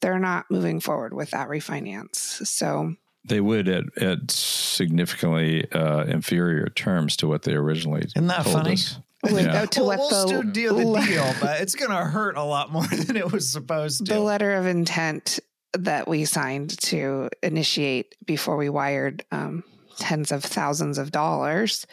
they're 0.00 0.18
not 0.18 0.46
moving 0.50 0.80
forward 0.80 1.14
with 1.14 1.30
that 1.30 1.48
refinance. 1.48 2.16
So 2.46 2.94
they 3.24 3.40
would 3.40 3.68
at, 3.68 3.84
at 4.02 4.30
significantly 4.30 5.70
uh, 5.72 6.04
inferior 6.04 6.68
terms 6.68 7.16
to 7.18 7.28
what 7.28 7.42
they 7.42 7.54
originally 7.54 8.02
Isn't 8.02 8.26
that 8.26 8.42
told 8.44 8.56
funny? 8.56 8.72
us. 8.74 8.98
With, 9.32 9.46
Yeah. 9.46 9.64
to 9.66 9.80
Well, 9.80 9.88
what 9.88 9.98
we'll 9.98 10.10
the, 10.10 10.26
still 10.28 10.42
deal 10.42 10.76
the 10.92 11.00
deal, 11.06 11.34
but 11.40 11.60
it's 11.60 11.74
going 11.74 11.90
to 11.90 12.04
hurt 12.04 12.36
a 12.36 12.42
lot 12.44 12.70
more 12.72 12.86
than 12.90 13.16
it 13.16 13.30
was 13.32 13.48
supposed 13.50 14.06
to. 14.06 14.12
the 14.14 14.20
letter 14.20 14.52
of 14.54 14.66
intent 14.66 15.40
that 15.76 16.06
we 16.06 16.24
signed 16.24 16.78
to 16.82 17.28
initiate 17.42 18.14
before 18.26 18.56
we 18.56 18.68
wired 18.68 19.24
um, 19.32 19.64
tens 19.98 20.30
of 20.32 20.44
thousands 20.44 20.98
of 20.98 21.10
dollars 21.10 21.86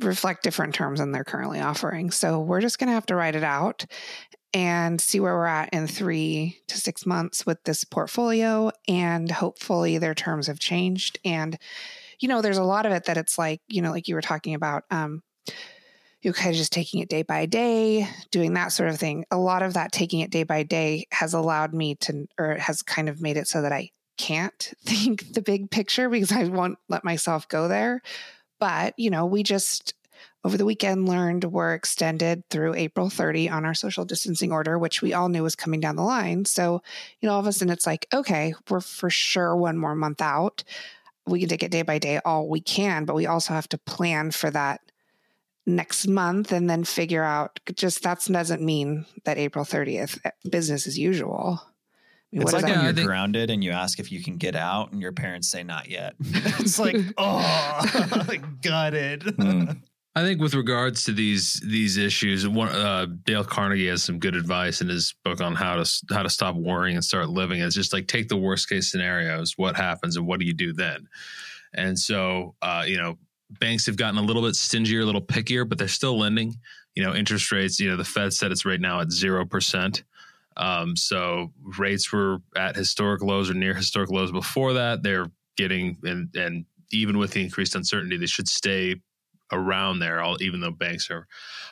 reflect 0.00 0.42
different 0.42 0.74
terms 0.74 0.98
than 0.98 1.12
they're 1.12 1.24
currently 1.24 1.60
offering. 1.60 2.10
So 2.10 2.40
we're 2.40 2.60
just 2.60 2.78
going 2.78 2.88
to 2.88 2.94
have 2.94 3.06
to 3.06 3.14
write 3.14 3.36
it 3.36 3.44
out. 3.44 3.86
and 4.52 5.00
see 5.00 5.18
where 5.18 5.34
we're 5.34 5.46
at 5.46 5.68
in 5.72 5.86
three 5.88 6.58
to 6.68 6.78
six 6.78 7.04
months 7.06 7.44
with 7.44 7.62
this 7.64 7.82
portfolio. 7.82 8.70
And 8.86 9.28
hopefully 9.30 9.98
their 9.98 10.14
terms 10.14 10.46
have 10.46 10.60
changed. 10.60 11.18
And, 11.24 11.58
you 12.20 12.28
know, 12.28 12.40
there's 12.40 12.58
a 12.58 12.62
lot 12.62 12.86
of 12.86 12.92
it 12.92 13.06
that 13.06 13.16
it's 13.16 13.36
like, 13.36 13.60
you 13.68 13.82
know, 13.82 13.90
like 13.90 14.06
you 14.06 14.14
were 14.14 14.20
talking 14.22 14.54
about, 14.54 14.84
um, 14.92 15.22
you're 16.24 16.32
kind 16.34 16.50
of 16.50 16.56
just 16.56 16.72
taking 16.72 17.00
it 17.00 17.08
day 17.08 17.22
by 17.22 17.44
day, 17.44 18.08
doing 18.30 18.54
that 18.54 18.68
sort 18.68 18.88
of 18.88 18.98
thing. 18.98 19.26
A 19.30 19.36
lot 19.36 19.62
of 19.62 19.74
that 19.74 19.92
taking 19.92 20.20
it 20.20 20.30
day 20.30 20.42
by 20.42 20.62
day 20.62 21.06
has 21.12 21.34
allowed 21.34 21.74
me 21.74 21.96
to, 21.96 22.26
or 22.38 22.54
has 22.54 22.82
kind 22.82 23.10
of 23.10 23.20
made 23.20 23.36
it 23.36 23.46
so 23.46 23.60
that 23.60 23.72
I 23.72 23.90
can't 24.16 24.72
think 24.84 25.34
the 25.34 25.42
big 25.42 25.70
picture 25.70 26.08
because 26.08 26.32
I 26.32 26.44
won't 26.44 26.78
let 26.88 27.04
myself 27.04 27.46
go 27.48 27.68
there. 27.68 28.00
But, 28.58 28.94
you 28.96 29.10
know, 29.10 29.26
we 29.26 29.42
just 29.42 29.92
over 30.44 30.56
the 30.56 30.64
weekend 30.64 31.08
learned 31.08 31.44
were 31.44 31.74
extended 31.74 32.48
through 32.50 32.74
April 32.74 33.10
30 33.10 33.48
on 33.48 33.64
our 33.64 33.74
social 33.74 34.04
distancing 34.04 34.52
order, 34.52 34.78
which 34.78 35.02
we 35.02 35.12
all 35.12 35.28
knew 35.28 35.42
was 35.42 35.56
coming 35.56 35.80
down 35.80 35.96
the 35.96 36.02
line. 36.02 36.44
So, 36.44 36.82
you 37.20 37.26
know, 37.26 37.34
all 37.34 37.40
of 37.40 37.46
a 37.46 37.52
sudden 37.52 37.72
it's 37.72 37.86
like, 37.86 38.06
okay, 38.12 38.54
we're 38.68 38.80
for 38.80 39.10
sure 39.10 39.56
one 39.56 39.76
more 39.76 39.94
month 39.94 40.20
out. 40.22 40.64
We 41.26 41.40
can 41.40 41.48
take 41.48 41.62
it 41.62 41.70
day 41.70 41.82
by 41.82 41.98
day 41.98 42.20
all 42.24 42.48
we 42.48 42.60
can, 42.60 43.06
but 43.06 43.16
we 43.16 43.26
also 43.26 43.54
have 43.54 43.68
to 43.70 43.78
plan 43.78 44.30
for 44.30 44.50
that 44.50 44.80
next 45.66 46.06
month 46.06 46.52
and 46.52 46.68
then 46.68 46.84
figure 46.84 47.22
out 47.22 47.58
just 47.74 48.02
that 48.02 48.24
doesn't 48.24 48.62
mean 48.62 49.06
that 49.24 49.38
April 49.38 49.64
30th 49.64 50.18
eh, 50.24 50.30
business 50.50 50.86
as 50.86 50.98
usual. 50.98 51.60
I 51.62 52.36
mean, 52.36 52.42
it's 52.42 52.52
like 52.52 52.64
when 52.64 52.82
you're 52.82 52.92
think- 52.92 53.06
grounded 53.06 53.50
and 53.50 53.62
you 53.62 53.70
ask 53.70 53.98
if 53.98 54.10
you 54.10 54.22
can 54.22 54.36
get 54.36 54.56
out 54.56 54.92
and 54.92 55.00
your 55.00 55.12
parents 55.12 55.48
say 55.48 55.62
not 55.62 55.88
yet. 55.88 56.14
it's 56.20 56.78
like, 56.78 56.96
oh, 57.16 57.84
gutted. 58.62 59.22
Mm. 59.22 59.80
I 60.16 60.22
think 60.22 60.40
with 60.40 60.54
regards 60.54 61.04
to 61.04 61.12
these 61.12 61.60
these 61.64 61.96
issues, 61.96 62.46
one, 62.46 62.68
uh, 62.68 63.06
Dale 63.24 63.42
Carnegie 63.42 63.88
has 63.88 64.04
some 64.04 64.20
good 64.20 64.36
advice 64.36 64.80
in 64.80 64.88
his 64.88 65.12
book 65.24 65.40
on 65.40 65.56
how 65.56 65.82
to 65.82 65.90
how 66.10 66.22
to 66.22 66.30
stop 66.30 66.54
worrying 66.54 66.94
and 66.94 67.04
start 67.04 67.28
living. 67.30 67.60
It's 67.60 67.74
just 67.74 67.92
like 67.92 68.06
take 68.06 68.28
the 68.28 68.36
worst 68.36 68.68
case 68.68 68.92
scenarios. 68.92 69.54
What 69.56 69.74
happens 69.74 70.16
and 70.16 70.24
what 70.24 70.38
do 70.38 70.46
you 70.46 70.54
do 70.54 70.72
then? 70.72 71.08
And 71.74 71.98
so, 71.98 72.54
uh, 72.62 72.84
you 72.86 72.96
know, 72.96 73.18
banks 73.58 73.86
have 73.86 73.96
gotten 73.96 74.18
a 74.18 74.22
little 74.22 74.42
bit 74.42 74.56
stingier, 74.56 75.02
a 75.02 75.04
little 75.04 75.22
pickier, 75.22 75.68
but 75.68 75.78
they're 75.78 75.88
still 75.88 76.18
lending. 76.18 76.56
You 76.94 77.02
know, 77.02 77.14
interest 77.14 77.50
rates. 77.50 77.80
You 77.80 77.90
know, 77.90 77.96
the 77.96 78.04
Fed 78.04 78.32
said 78.32 78.52
it's 78.52 78.64
right 78.64 78.80
now 78.80 79.00
at 79.00 79.10
zero 79.10 79.44
percent. 79.44 80.04
Um, 80.56 80.96
so 80.96 81.52
rates 81.78 82.12
were 82.12 82.38
at 82.56 82.76
historic 82.76 83.22
lows 83.22 83.50
or 83.50 83.54
near 83.54 83.74
historic 83.74 84.10
lows 84.10 84.30
before 84.30 84.74
that. 84.74 85.02
They're 85.02 85.30
getting 85.56 85.98
and 86.04 86.28
and 86.34 86.66
even 86.92 87.18
with 87.18 87.32
the 87.32 87.42
increased 87.42 87.74
uncertainty, 87.74 88.16
they 88.16 88.26
should 88.26 88.48
stay 88.48 89.00
around 89.52 89.98
there. 89.98 90.20
All, 90.20 90.40
even 90.42 90.60
though 90.60 90.70
banks 90.70 91.10
are 91.10 91.26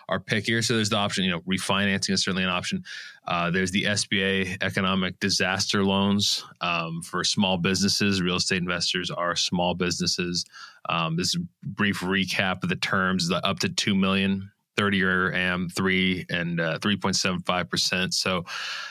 are 0.09 0.21
pickier, 0.21 0.65
so 0.65 0.75
there's 0.75 0.91
the 0.91 0.97
option. 0.97 1.25
You 1.25 1.33
know, 1.33 1.41
refinancing 1.41 2.11
is 2.11 2.23
certainly 2.23 2.45
an 2.45 2.51
option. 2.51 2.85
Uh, 3.27 3.51
there's 3.51 3.71
the 3.71 3.85
SBA 3.85 4.63
economic 4.63 5.19
disaster 5.21 5.85
loans 5.85 6.45
um, 6.61 7.03
for 7.03 7.25
small 7.25 7.59
businesses. 7.59 8.21
Real 8.21 8.37
estate 8.37 8.59
investors 8.59 9.11
are 9.11 9.37
small 9.37 9.75
businesses. 9.75 10.45
Um, 10.89 11.17
this 11.17 11.37
brief 11.63 12.01
recap 12.01 12.63
of 12.63 12.69
the 12.69 12.77
terms: 12.77 13.29
the 13.29 13.45
up 13.47 13.61
to 13.61 13.69
two 13.69 13.95
million 13.95 14.51
30 14.77 14.97
year 14.97 15.33
AM 15.33 15.69
3 15.69 16.27
and 16.31 16.61
uh, 16.61 16.79
3.75%. 16.79 18.15
So, 18.15 18.45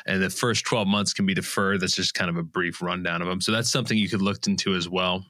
and 0.05 0.21
the 0.21 0.29
first 0.29 0.65
12 0.65 0.87
months 0.87 1.13
can 1.13 1.25
be 1.25 1.33
deferred. 1.33 1.81
That's 1.81 1.95
just 1.95 2.13
kind 2.13 2.29
of 2.29 2.37
a 2.37 2.43
brief 2.43 2.81
rundown 2.81 3.21
of 3.21 3.27
them. 3.27 3.41
So, 3.41 3.51
that's 3.51 3.71
something 3.71 3.97
you 3.97 4.09
could 4.09 4.21
look 4.21 4.45
into 4.47 4.75
as 4.75 4.87
well. 4.87 5.25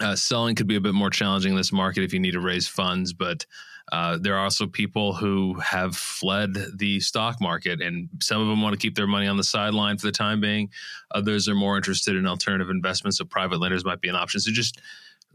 Uh, 0.00 0.14
selling 0.14 0.54
could 0.54 0.66
be 0.66 0.76
a 0.76 0.80
bit 0.80 0.94
more 0.94 1.10
challenging 1.10 1.52
in 1.52 1.56
this 1.56 1.72
market 1.72 2.02
if 2.04 2.12
you 2.12 2.20
need 2.20 2.32
to 2.32 2.40
raise 2.40 2.68
funds, 2.68 3.12
but 3.12 3.46
uh, 3.92 4.18
there 4.20 4.34
are 4.34 4.44
also 4.44 4.66
people 4.66 5.14
who 5.14 5.54
have 5.54 5.96
fled 5.96 6.56
the 6.74 7.00
stock 7.00 7.40
market, 7.40 7.80
and 7.80 8.08
some 8.20 8.42
of 8.42 8.48
them 8.48 8.60
want 8.60 8.72
to 8.72 8.78
keep 8.78 8.94
their 8.96 9.06
money 9.06 9.26
on 9.26 9.36
the 9.36 9.44
sideline 9.44 9.96
for 9.96 10.06
the 10.06 10.12
time 10.12 10.40
being. 10.40 10.68
Others 11.12 11.48
are 11.48 11.54
more 11.54 11.76
interested 11.76 12.16
in 12.16 12.26
alternative 12.26 12.68
investments, 12.68 13.18
so 13.18 13.24
private 13.24 13.60
lenders 13.60 13.84
might 13.84 14.00
be 14.00 14.08
an 14.08 14.16
option. 14.16 14.40
So 14.40 14.50
just 14.50 14.80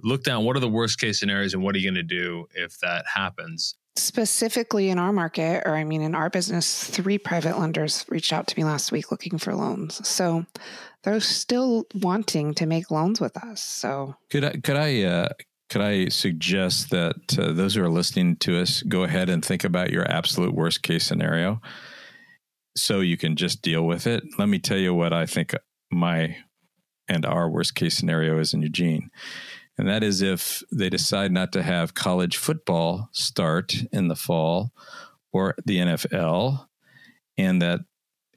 look 0.04 0.24
down 0.24 0.44
what 0.44 0.56
are 0.56 0.62
the 0.62 0.70
worst 0.70 1.00
case 1.00 1.20
scenarios 1.20 1.54
and 1.54 1.64
what 1.64 1.76
are 1.76 1.80
you 1.80 1.90
going 1.90 1.96
to 1.96 2.04
do 2.04 2.48
if 2.54 2.80
that 2.80 3.06
happens 3.14 3.76
specifically 3.98 4.90
in 4.90 4.98
our 4.98 5.12
market 5.12 5.64
or 5.66 5.76
i 5.76 5.84
mean 5.84 6.02
in 6.02 6.16
our 6.16 6.30
business 6.30 6.84
three 6.84 7.18
private 7.18 7.60
lenders 7.60 8.06
reached 8.08 8.32
out 8.32 8.48
to 8.48 8.58
me 8.58 8.64
last 8.64 8.92
week 8.92 9.12
looking 9.12 9.38
for 9.38 9.54
loans. 9.54 10.08
So 10.08 10.46
they're 11.04 11.20
still 11.20 11.86
wanting 11.96 12.54
to 12.56 12.66
make 12.66 12.92
loans 12.92 13.20
with 13.20 13.36
us. 13.38 13.62
So 13.62 14.16
could 14.30 14.44
i 14.44 14.52
could 14.52 14.78
i 14.78 15.04
uh, 15.04 15.30
could 15.70 15.82
i 15.82 16.08
suggest 16.08 16.90
that 16.92 17.38
uh, 17.38 17.52
those 17.52 17.76
who 17.76 17.84
are 17.84 17.90
listening 17.90 18.38
to 18.38 18.62
us 18.62 18.82
go 18.84 19.04
ahead 19.04 19.30
and 19.30 19.44
think 19.44 19.64
about 19.64 19.92
your 19.92 20.10
absolute 20.10 20.54
worst 20.54 20.84
case 20.84 21.06
scenario 21.06 21.62
so 22.78 23.02
you 23.02 23.18
can 23.18 23.36
just 23.36 23.62
deal 23.62 23.86
with 23.86 24.08
it? 24.08 24.24
Let 24.38 24.48
me 24.48 24.60
tell 24.60 24.78
you 24.78 24.94
what 24.94 25.12
i 25.12 25.26
think 25.26 25.54
my 25.92 26.38
and 27.10 27.26
our 27.26 27.50
worst 27.50 27.76
case 27.76 27.98
scenario 27.98 28.40
is 28.40 28.54
in 28.54 28.62
eugene 28.62 29.10
and 29.82 29.90
that 29.90 30.04
is 30.04 30.22
if 30.22 30.62
they 30.72 30.92
decide 30.92 31.32
not 31.32 31.52
to 31.54 31.64
have 31.64 31.96
college 31.96 32.38
football 32.38 33.10
start 33.14 33.74
in 33.92 34.10
the 34.10 34.16
fall 34.16 34.72
or 35.32 35.56
the 35.66 35.78
NFL, 35.80 36.68
and 37.36 37.60
that 37.64 37.80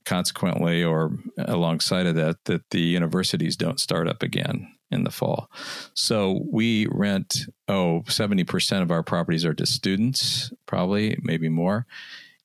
consequently, 0.07 0.83
or 0.83 1.19
alongside 1.37 2.07
of 2.07 2.15
that, 2.15 2.43
that 2.47 2.71
the 2.71 2.81
universities 2.81 3.59
don't 3.59 3.79
start 3.79 4.09
up 4.09 4.23
again 4.23 4.75
in 4.91 5.05
the 5.05 5.11
fall. 5.11 5.51
So 5.93 6.47
we 6.51 6.87
rent, 6.91 7.41
oh, 7.69 8.05
70% 8.07 8.81
of 8.81 8.91
our 8.91 9.03
properties 9.03 9.45
are 9.45 9.53
to 9.53 9.67
students, 9.67 10.51
probably, 10.65 11.19
maybe 11.21 11.51
more. 11.51 11.87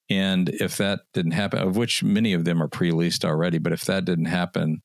And 0.09 0.49
if 0.49 0.75
that 0.75 1.03
didn't 1.13 1.31
happen, 1.31 1.59
of 1.59 1.77
which 1.77 2.03
many 2.03 2.33
of 2.33 2.43
them 2.43 2.61
are 2.61 2.67
pre 2.67 2.91
leased 2.91 3.23
already, 3.23 3.59
but 3.59 3.71
if 3.71 3.85
that 3.85 4.03
didn't 4.03 4.25
happen, 4.25 4.81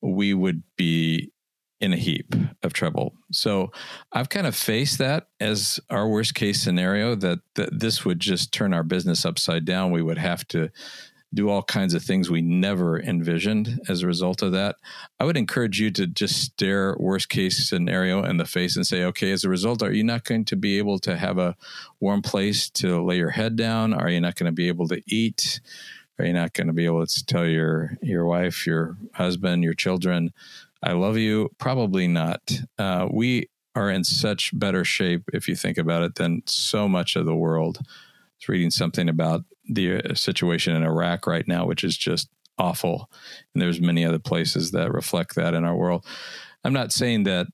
we 0.00 0.34
would 0.34 0.64
be 0.76 1.30
in 1.80 1.92
a 1.92 1.96
heap 1.96 2.34
of 2.62 2.72
trouble. 2.72 3.14
So 3.32 3.70
I've 4.12 4.28
kind 4.28 4.46
of 4.46 4.56
faced 4.56 4.98
that 4.98 5.28
as 5.40 5.78
our 5.90 6.08
worst 6.08 6.34
case 6.34 6.62
scenario 6.62 7.14
that, 7.16 7.40
that 7.54 7.78
this 7.78 8.04
would 8.04 8.20
just 8.20 8.52
turn 8.52 8.72
our 8.72 8.82
business 8.82 9.26
upside 9.26 9.64
down. 9.64 9.90
We 9.90 10.02
would 10.02 10.18
have 10.18 10.46
to 10.48 10.70
do 11.34 11.50
all 11.50 11.62
kinds 11.62 11.92
of 11.92 12.02
things 12.02 12.30
we 12.30 12.40
never 12.40 12.98
envisioned 12.98 13.80
as 13.88 14.02
a 14.02 14.06
result 14.06 14.42
of 14.42 14.52
that. 14.52 14.76
I 15.20 15.24
would 15.24 15.36
encourage 15.36 15.78
you 15.80 15.90
to 15.90 16.06
just 16.06 16.40
stare 16.40 16.96
worst 16.98 17.28
case 17.28 17.68
scenario 17.68 18.24
in 18.24 18.38
the 18.38 18.46
face 18.46 18.76
and 18.76 18.86
say, 18.86 19.04
okay, 19.04 19.32
as 19.32 19.44
a 19.44 19.50
result, 19.50 19.82
are 19.82 19.92
you 19.92 20.04
not 20.04 20.24
going 20.24 20.46
to 20.46 20.56
be 20.56 20.78
able 20.78 20.98
to 21.00 21.16
have 21.16 21.36
a 21.36 21.56
warm 22.00 22.22
place 22.22 22.70
to 22.70 23.04
lay 23.04 23.18
your 23.18 23.30
head 23.30 23.56
down? 23.56 23.92
Are 23.92 24.08
you 24.08 24.20
not 24.20 24.36
going 24.36 24.46
to 24.46 24.54
be 24.54 24.68
able 24.68 24.88
to 24.88 25.02
eat? 25.06 25.60
Are 26.18 26.24
you 26.24 26.32
not 26.32 26.54
going 26.54 26.68
to 26.68 26.72
be 26.72 26.86
able 26.86 27.06
to 27.06 27.26
tell 27.26 27.46
your 27.46 27.98
your 28.00 28.24
wife, 28.24 28.66
your 28.66 28.96
husband, 29.12 29.62
your 29.62 29.74
children 29.74 30.32
I 30.82 30.92
love 30.92 31.16
you. 31.16 31.50
Probably 31.58 32.06
not. 32.06 32.40
Uh, 32.78 33.08
we 33.10 33.48
are 33.74 33.90
in 33.90 34.04
such 34.04 34.58
better 34.58 34.84
shape, 34.84 35.22
if 35.32 35.48
you 35.48 35.56
think 35.56 35.78
about 35.78 36.02
it, 36.02 36.14
than 36.14 36.42
so 36.46 36.88
much 36.88 37.16
of 37.16 37.26
the 37.26 37.34
world. 37.34 37.78
I 37.80 37.84
was 38.40 38.48
reading 38.48 38.70
something 38.70 39.08
about 39.08 39.44
the 39.68 39.96
uh, 39.96 40.14
situation 40.14 40.74
in 40.76 40.82
Iraq 40.82 41.26
right 41.26 41.46
now, 41.46 41.66
which 41.66 41.84
is 41.84 41.96
just 41.96 42.28
awful. 42.58 43.10
And 43.54 43.62
there's 43.62 43.80
many 43.80 44.04
other 44.04 44.18
places 44.18 44.70
that 44.70 44.92
reflect 44.92 45.34
that 45.34 45.54
in 45.54 45.64
our 45.64 45.76
world. 45.76 46.04
I'm 46.64 46.72
not 46.72 46.92
saying 46.92 47.24
that 47.24 47.46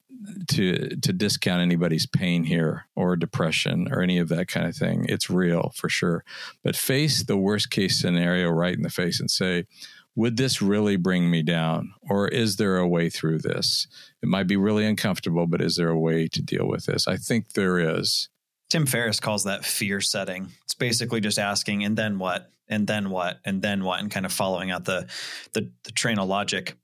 to 0.49 0.89
to 0.89 1.13
discount 1.13 1.63
anybody's 1.63 2.07
pain 2.07 2.45
here 2.45 2.87
or 2.95 3.17
depression 3.17 3.89
or 3.91 4.01
any 4.03 4.19
of 4.19 4.29
that 4.29 4.49
kind 4.49 4.67
of 4.67 4.77
thing. 4.77 5.05
It's 5.09 5.29
real 5.29 5.73
for 5.75 5.89
sure. 5.89 6.25
But 6.63 6.77
face 6.77 7.25
the 7.25 7.37
worst 7.37 7.71
case 7.71 8.01
scenario 8.01 8.49
right 8.51 8.75
in 8.75 8.83
the 8.83 8.91
face 8.91 9.21
and 9.21 9.31
say, 9.31 9.65
would 10.15 10.37
this 10.37 10.61
really 10.61 10.97
bring 10.97 11.31
me 11.31 11.43
down? 11.43 11.95
Or 12.09 12.29
is 12.29 12.57
there 12.57 12.77
a 12.77 12.89
way 12.89 13.09
through 13.09 13.39
this? 13.39 13.87
It 14.23 14.29
might 14.29 14.47
be 14.47 14.57
really 14.57 14.85
uncomfortable, 14.85 15.47
but 15.47 15.63
is 15.63 15.77
there 15.77 15.89
a 15.89 15.99
way 15.99 16.29
to 16.29 16.43
deal 16.43 16.67
with 16.67 16.87
this? 16.87 17.09
I 17.09 17.17
think 17.17 17.53
there 17.53 17.79
is. 17.79 18.29
Tim 18.71 18.87
Ferriss 18.87 19.21
calls 19.21 19.45
that 19.45 19.65
fear 19.65 20.01
setting. 20.01 20.49
It's 20.65 20.75
basically 20.75 21.21
just 21.21 21.39
asking, 21.39 21.85
and 21.85 21.97
then 21.97 22.19
what? 22.19 22.51
And 22.69 22.87
then 22.87 23.11
what? 23.11 23.41
And 23.45 23.61
then 23.61 23.85
what? 23.85 24.01
And 24.01 24.11
kind 24.11 24.25
of 24.25 24.33
following 24.33 24.71
out 24.71 24.85
the 24.85 25.07
the, 25.53 25.71
the 25.85 25.93
train 25.93 26.19
of 26.19 26.29
logic. 26.29 26.77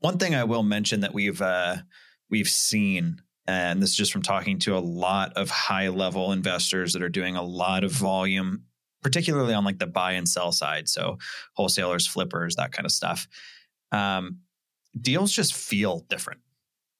One 0.00 0.18
thing 0.18 0.34
I 0.34 0.44
will 0.44 0.62
mention 0.62 1.00
that 1.00 1.12
we've 1.12 1.40
uh, 1.42 1.76
we've 2.30 2.48
seen, 2.48 3.20
and 3.46 3.82
this 3.82 3.90
is 3.90 3.96
just 3.96 4.12
from 4.12 4.22
talking 4.22 4.58
to 4.60 4.76
a 4.76 4.80
lot 4.80 5.34
of 5.34 5.50
high 5.50 5.88
level 5.88 6.32
investors 6.32 6.94
that 6.94 7.02
are 7.02 7.10
doing 7.10 7.36
a 7.36 7.42
lot 7.42 7.84
of 7.84 7.92
volume 7.92 8.64
particularly 9.04 9.54
on 9.54 9.64
like 9.64 9.78
the 9.78 9.86
buy 9.86 10.12
and 10.12 10.28
sell 10.28 10.50
side. 10.50 10.88
So 10.88 11.18
wholesalers, 11.52 12.08
flippers, 12.08 12.56
that 12.56 12.72
kind 12.72 12.86
of 12.86 12.90
stuff. 12.90 13.28
Um, 13.92 14.38
deals 15.00 15.30
just 15.30 15.54
feel 15.54 16.00
different. 16.08 16.40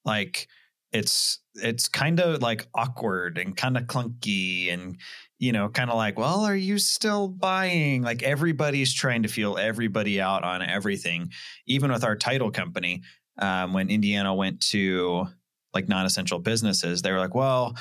Like 0.05 0.47
it's 0.93 1.39
it's 1.55 1.89
kind 1.89 2.21
of 2.21 2.41
like 2.41 2.67
awkward 2.73 3.37
and 3.37 3.57
kind 3.57 3.75
of 3.75 3.83
clunky 3.83 4.71
and 4.71 4.97
you 5.39 5.51
know 5.51 5.67
kind 5.67 5.89
of 5.89 5.97
like 5.97 6.17
well 6.17 6.45
are 6.45 6.55
you 6.55 6.77
still 6.77 7.27
buying 7.27 8.01
like 8.01 8.23
everybody's 8.23 8.93
trying 8.93 9.23
to 9.23 9.27
feel 9.27 9.57
everybody 9.57 10.21
out 10.21 10.43
on 10.43 10.61
everything 10.61 11.29
even 11.67 11.91
with 11.91 12.03
our 12.03 12.15
title 12.15 12.49
company 12.49 13.01
um, 13.39 13.73
when 13.73 13.89
indiana 13.89 14.33
went 14.33 14.61
to 14.61 15.27
like 15.73 15.89
non-essential 15.89 16.39
businesses 16.39 17.01
they 17.01 17.11
were 17.11 17.19
like 17.19 17.35
well 17.35 17.75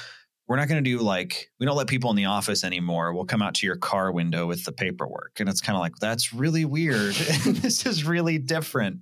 we're 0.46 0.56
not 0.56 0.68
going 0.68 0.82
to 0.82 0.90
do 0.90 0.98
like 0.98 1.50
we 1.58 1.66
don't 1.66 1.76
let 1.76 1.86
people 1.86 2.10
in 2.10 2.16
the 2.16 2.26
office 2.26 2.64
anymore. 2.64 3.14
We'll 3.14 3.24
come 3.24 3.42
out 3.42 3.54
to 3.56 3.66
your 3.66 3.76
car 3.76 4.12
window 4.12 4.46
with 4.46 4.64
the 4.64 4.72
paperwork. 4.72 5.40
And 5.40 5.48
it's 5.48 5.60
kind 5.60 5.76
of 5.76 5.80
like 5.80 5.96
that's 6.00 6.32
really 6.32 6.64
weird. 6.64 7.16
This 7.44 7.86
is 7.86 8.04
really 8.04 8.38
different. 8.38 9.00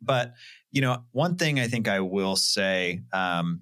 But 0.00 0.34
you 0.72 0.80
know 0.80 1.04
one 1.12 1.36
thing 1.36 1.60
i 1.60 1.68
think 1.68 1.86
i 1.86 2.00
will 2.00 2.34
say 2.34 3.02
um, 3.12 3.60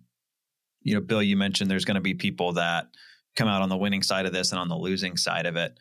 you 0.82 0.94
know 0.94 1.00
bill 1.00 1.22
you 1.22 1.36
mentioned 1.36 1.70
there's 1.70 1.84
going 1.84 1.96
to 1.96 2.00
be 2.00 2.14
people 2.14 2.52
that 2.54 2.86
come 3.36 3.48
out 3.48 3.62
on 3.62 3.68
the 3.68 3.76
winning 3.76 4.02
side 4.02 4.26
of 4.26 4.32
this 4.32 4.52
and 4.52 4.60
on 4.60 4.68
the 4.68 4.76
losing 4.76 5.16
side 5.16 5.46
of 5.46 5.56
it. 5.56 5.78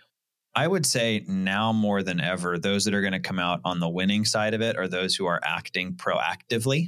I 0.55 0.67
would 0.67 0.85
say 0.85 1.23
now 1.27 1.71
more 1.73 2.03
than 2.03 2.19
ever 2.19 2.57
those 2.57 2.85
that 2.85 2.93
are 2.93 3.01
going 3.01 3.13
to 3.13 3.19
come 3.19 3.39
out 3.39 3.59
on 3.63 3.79
the 3.79 3.89
winning 3.89 4.23
side 4.23 4.53
of 4.53 4.61
it 4.61 4.77
are 4.77 4.87
those 4.87 5.15
who 5.15 5.25
are 5.25 5.39
acting 5.43 5.93
proactively 5.93 6.87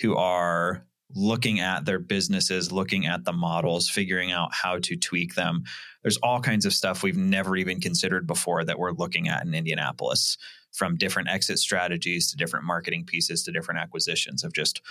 who 0.00 0.16
are 0.16 0.86
looking 1.14 1.60
at 1.60 1.84
their 1.84 1.98
businesses, 1.98 2.72
looking 2.72 3.06
at 3.06 3.24
the 3.24 3.32
models, 3.32 3.88
figuring 3.88 4.32
out 4.32 4.50
how 4.52 4.78
to 4.80 4.96
tweak 4.96 5.34
them. 5.34 5.62
There's 6.02 6.16
all 6.18 6.40
kinds 6.40 6.66
of 6.66 6.72
stuff 6.72 7.02
we've 7.02 7.16
never 7.16 7.56
even 7.56 7.80
considered 7.80 8.26
before 8.26 8.64
that 8.64 8.78
we're 8.78 8.92
looking 8.92 9.28
at 9.28 9.44
in 9.44 9.54
Indianapolis, 9.54 10.36
from 10.72 10.96
different 10.96 11.28
exit 11.28 11.58
strategies 11.58 12.30
to 12.30 12.36
different 12.36 12.66
marketing 12.66 13.04
pieces 13.04 13.44
to 13.44 13.52
different 13.52 13.80
acquisitions 13.80 14.42
of 14.42 14.52
just 14.52 14.82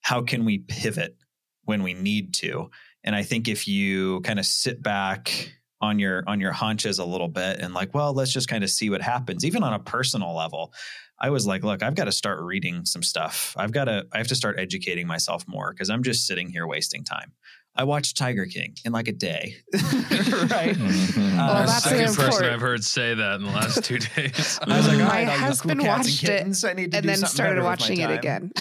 how 0.00 0.22
can 0.22 0.44
we 0.44 0.58
pivot 0.58 1.16
when 1.64 1.82
we 1.82 1.92
need 1.92 2.32
to. 2.32 2.70
And 3.04 3.14
I 3.14 3.22
think 3.22 3.46
if 3.46 3.68
you 3.68 4.22
kind 4.22 4.38
of 4.38 4.46
sit 4.46 4.82
back 4.82 5.52
on 5.80 5.98
your 5.98 6.24
on 6.26 6.40
your 6.40 6.52
haunches 6.52 6.98
a 6.98 7.04
little 7.04 7.28
bit 7.28 7.60
and 7.60 7.74
like, 7.74 7.94
well, 7.94 8.12
let's 8.12 8.32
just 8.32 8.48
kind 8.48 8.64
of 8.64 8.70
see 8.70 8.90
what 8.90 9.02
happens, 9.02 9.44
even 9.44 9.62
on 9.62 9.72
a 9.72 9.78
personal 9.78 10.34
level. 10.34 10.72
I 11.20 11.30
was 11.30 11.46
like, 11.46 11.64
look, 11.64 11.82
I've 11.82 11.96
got 11.96 12.04
to 12.04 12.12
start 12.12 12.40
reading 12.40 12.84
some 12.84 13.02
stuff. 13.02 13.54
I've 13.56 13.72
got 13.72 13.86
to, 13.86 14.06
I 14.12 14.18
have 14.18 14.28
to 14.28 14.36
start 14.36 14.56
educating 14.56 15.08
myself 15.08 15.44
more 15.48 15.72
because 15.72 15.90
I'm 15.90 16.04
just 16.04 16.28
sitting 16.28 16.48
here 16.48 16.64
wasting 16.64 17.02
time. 17.02 17.32
I 17.74 17.84
watched 17.84 18.16
Tiger 18.16 18.46
King 18.46 18.76
in 18.84 18.92
like 18.92 19.08
a 19.08 19.12
day, 19.12 19.56
right? 19.74 20.76
Mm-hmm. 20.76 21.38
Uh, 21.38 21.46
well, 21.46 21.66
that's 21.66 21.84
second 21.84 22.14
person. 22.14 22.46
I've 22.46 22.60
heard 22.60 22.84
say 22.84 23.14
that 23.14 23.34
in 23.36 23.44
the 23.44 23.50
last 23.50 23.84
two 23.84 23.98
days. 24.16 24.58
I 24.62 24.76
was 24.76 24.88
like, 24.88 24.98
My 24.98 25.04
right, 25.04 25.28
I'll 25.28 25.38
husband 25.38 25.80
cool 25.80 25.88
watched 25.88 26.08
and 26.20 26.28
it 26.30 26.32
kittens. 26.38 26.64
I 26.64 26.72
need 26.72 26.92
to 26.92 26.98
and 26.98 27.04
do 27.04 27.12
then 27.12 27.18
started 27.18 27.50
better 27.50 27.56
with 27.56 27.64
my 27.64 27.70
watching 27.70 28.00
it 28.00 28.10
again. 28.10 28.52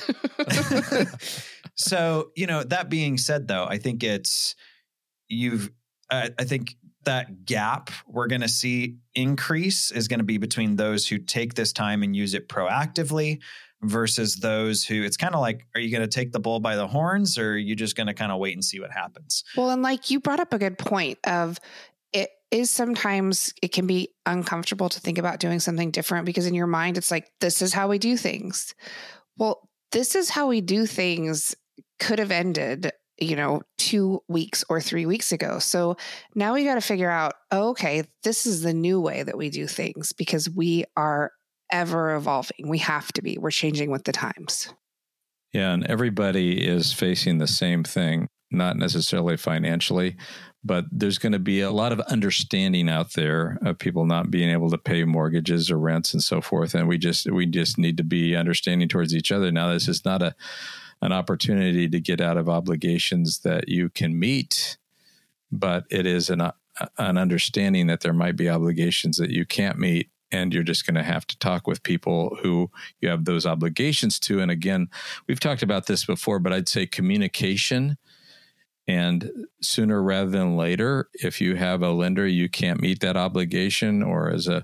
so 1.78 2.32
you 2.36 2.48
know 2.48 2.64
that 2.64 2.90
being 2.90 3.18
said 3.18 3.48
though 3.48 3.66
i 3.66 3.78
think 3.78 4.04
it's 4.04 4.56
you've 5.28 5.70
I 6.12 6.32
i 6.40 6.44
think 6.44 6.76
that 7.08 7.46
gap 7.46 7.90
we're 8.08 8.28
going 8.28 8.42
to 8.42 8.50
see 8.50 8.98
increase 9.16 9.92
is 9.92 10.08
going 10.08 10.20
to 10.20 10.26
be 10.26 10.38
between 10.38 10.76
those 10.76 11.08
who 11.08 11.18
take 11.18 11.54
this 11.54 11.74
time 11.74 12.04
and 12.04 12.16
use 12.16 12.34
it 12.34 12.48
proactively 12.50 13.40
versus 13.82 14.36
those 14.36 14.84
who 14.84 15.04
it's 15.04 15.18
kind 15.18 15.34
of 15.34 15.42
like 15.42 15.66
are 15.74 15.82
you 15.82 15.90
going 15.90 16.02
to 16.02 16.08
take 16.08 16.32
the 16.32 16.40
bull 16.40 16.60
by 16.60 16.76
the 16.76 16.88
horns 16.88 17.38
or 17.38 17.52
are 17.52 17.58
you 17.58 17.76
just 17.76 17.96
going 17.96 18.08
to 18.08 18.14
kind 18.14 18.32
of 18.32 18.40
wait 18.40 18.54
and 18.54 18.64
see 18.64 18.80
what 18.80 18.92
happens 18.92 19.44
Well, 19.56 19.70
and 19.70 19.82
like 19.82 20.10
you 20.10 20.20
brought 20.20 20.40
up 20.40 20.54
a 20.54 20.60
good 20.60 20.78
point 20.78 21.20
of 21.26 21.60
it 22.14 22.30
is 22.52 22.70
sometimes 22.70 23.54
it 23.62 23.72
can 23.72 23.88
be 23.88 24.10
uncomfortable 24.26 24.90
to 24.90 25.00
think 25.00 25.18
about 25.18 25.40
doing 25.40 25.60
something 25.60 25.92
different 25.92 26.26
because 26.26 26.46
in 26.46 26.54
your 26.54 26.68
mind 26.68 26.98
it's 26.98 27.12
like 27.12 27.30
this 27.40 27.62
is 27.62 27.74
how 27.74 27.88
we 27.88 28.00
do 28.00 28.18
things. 28.18 28.74
Well, 29.38 29.70
this 29.92 30.16
is 30.16 30.30
how 30.30 30.48
we 30.48 30.62
do 30.62 30.86
things 30.86 31.56
could 32.00 32.20
have 32.20 32.32
ended, 32.32 32.92
you 33.20 33.36
know, 33.36 33.62
2 33.78 34.22
weeks 34.28 34.64
or 34.70 34.82
3 34.82 35.06
weeks 35.06 35.32
ago. 35.32 35.60
So 35.60 35.98
now 36.36 36.54
we 36.54 36.64
got 36.64 36.76
to 36.76 36.82
figure 36.82 37.10
out 37.10 37.34
oh, 37.52 37.70
okay, 37.70 38.04
this 38.24 38.46
is 38.46 38.62
the 38.62 38.74
new 38.74 39.00
way 39.00 39.24
that 39.24 39.38
we 39.38 39.50
do 39.50 39.68
things 39.68 40.14
because 40.14 40.50
we 40.50 40.86
are 40.96 41.32
ever 41.72 42.16
evolving. 42.16 42.68
We 42.68 42.80
have 42.80 43.12
to 43.14 43.22
be. 43.22 43.38
We're 43.38 43.52
changing 43.52 43.92
with 43.92 44.04
the 44.04 44.12
times. 44.12 44.74
Yeah, 45.54 45.72
and 45.74 45.86
everybody 45.88 46.66
is 46.66 46.94
facing 46.94 47.38
the 47.38 47.48
same 47.48 47.84
thing, 47.84 48.28
not 48.52 48.78
necessarily 48.78 49.38
financially, 49.38 50.18
but 50.64 50.86
there's 50.92 51.18
going 51.18 51.32
to 51.32 51.40
be 51.40 51.62
a 51.62 51.72
lot 51.72 51.94
of 51.94 52.00
understanding 52.02 52.90
out 52.90 53.14
there 53.14 53.58
of 53.66 53.80
people 53.80 54.06
not 54.06 54.30
being 54.30 54.50
able 54.50 54.70
to 54.70 54.78
pay 54.78 55.04
mortgages 55.06 55.72
or 55.72 55.80
rents 55.80 56.14
and 56.14 56.22
so 56.22 56.42
forth, 56.42 56.76
and 56.76 56.88
we 56.88 56.98
just 56.98 57.32
we 57.32 57.46
just 57.46 57.78
need 57.78 57.98
to 57.98 58.04
be 58.04 58.36
understanding 58.36 58.90
towards 58.90 59.16
each 59.16 59.32
other. 59.32 59.52
Now, 59.52 59.72
this 59.72 59.88
is 59.88 60.04
not 60.04 60.22
a 60.22 60.36
an 61.02 61.12
opportunity 61.12 61.88
to 61.88 62.00
get 62.00 62.22
out 62.22 62.38
of 62.38 62.50
obligations 62.50 63.40
that 63.40 63.68
you 63.68 63.90
can 63.90 64.18
meet, 64.18 64.78
but 65.52 65.86
it 65.90 66.06
is 66.06 66.30
an 66.30 66.52
an 66.98 67.18
understanding 67.18 67.88
that 67.88 68.02
there 68.02 68.14
might 68.14 68.36
be 68.36 68.50
obligations 68.50 69.18
that 69.18 69.32
you 69.32 69.46
can't 69.46 69.80
meet 69.80 70.12
and 70.32 70.54
you're 70.54 70.62
just 70.62 70.86
going 70.86 70.96
to 70.96 71.04
have 71.04 71.26
to 71.26 71.38
talk 71.40 71.66
with 71.66 71.82
people 71.82 72.38
who 72.44 72.70
you 73.02 73.10
have 73.10 73.26
those 73.26 73.48
obligations 73.48 74.20
to. 74.20 74.42
And 74.42 74.52
again 74.52 74.88
we've 75.28 75.40
talked 75.40 75.64
about 75.64 75.88
this 75.88 76.06
before 76.06 76.40
but 76.40 76.54
i'd 76.54 76.70
say 76.70 76.86
communication 76.86 77.98
and 78.88 79.32
sooner 79.62 80.02
rather 80.02 80.30
than 80.30 80.56
later 80.56 81.10
if 81.14 81.42
you 81.42 81.56
have 81.56 81.82
a 81.82 81.92
lender 81.92 82.28
you 82.28 82.50
can't 82.50 82.82
meet 82.82 83.00
that 83.02 83.18
obligation 83.18 84.02
or 84.02 84.30
as 84.32 84.48
a 84.48 84.64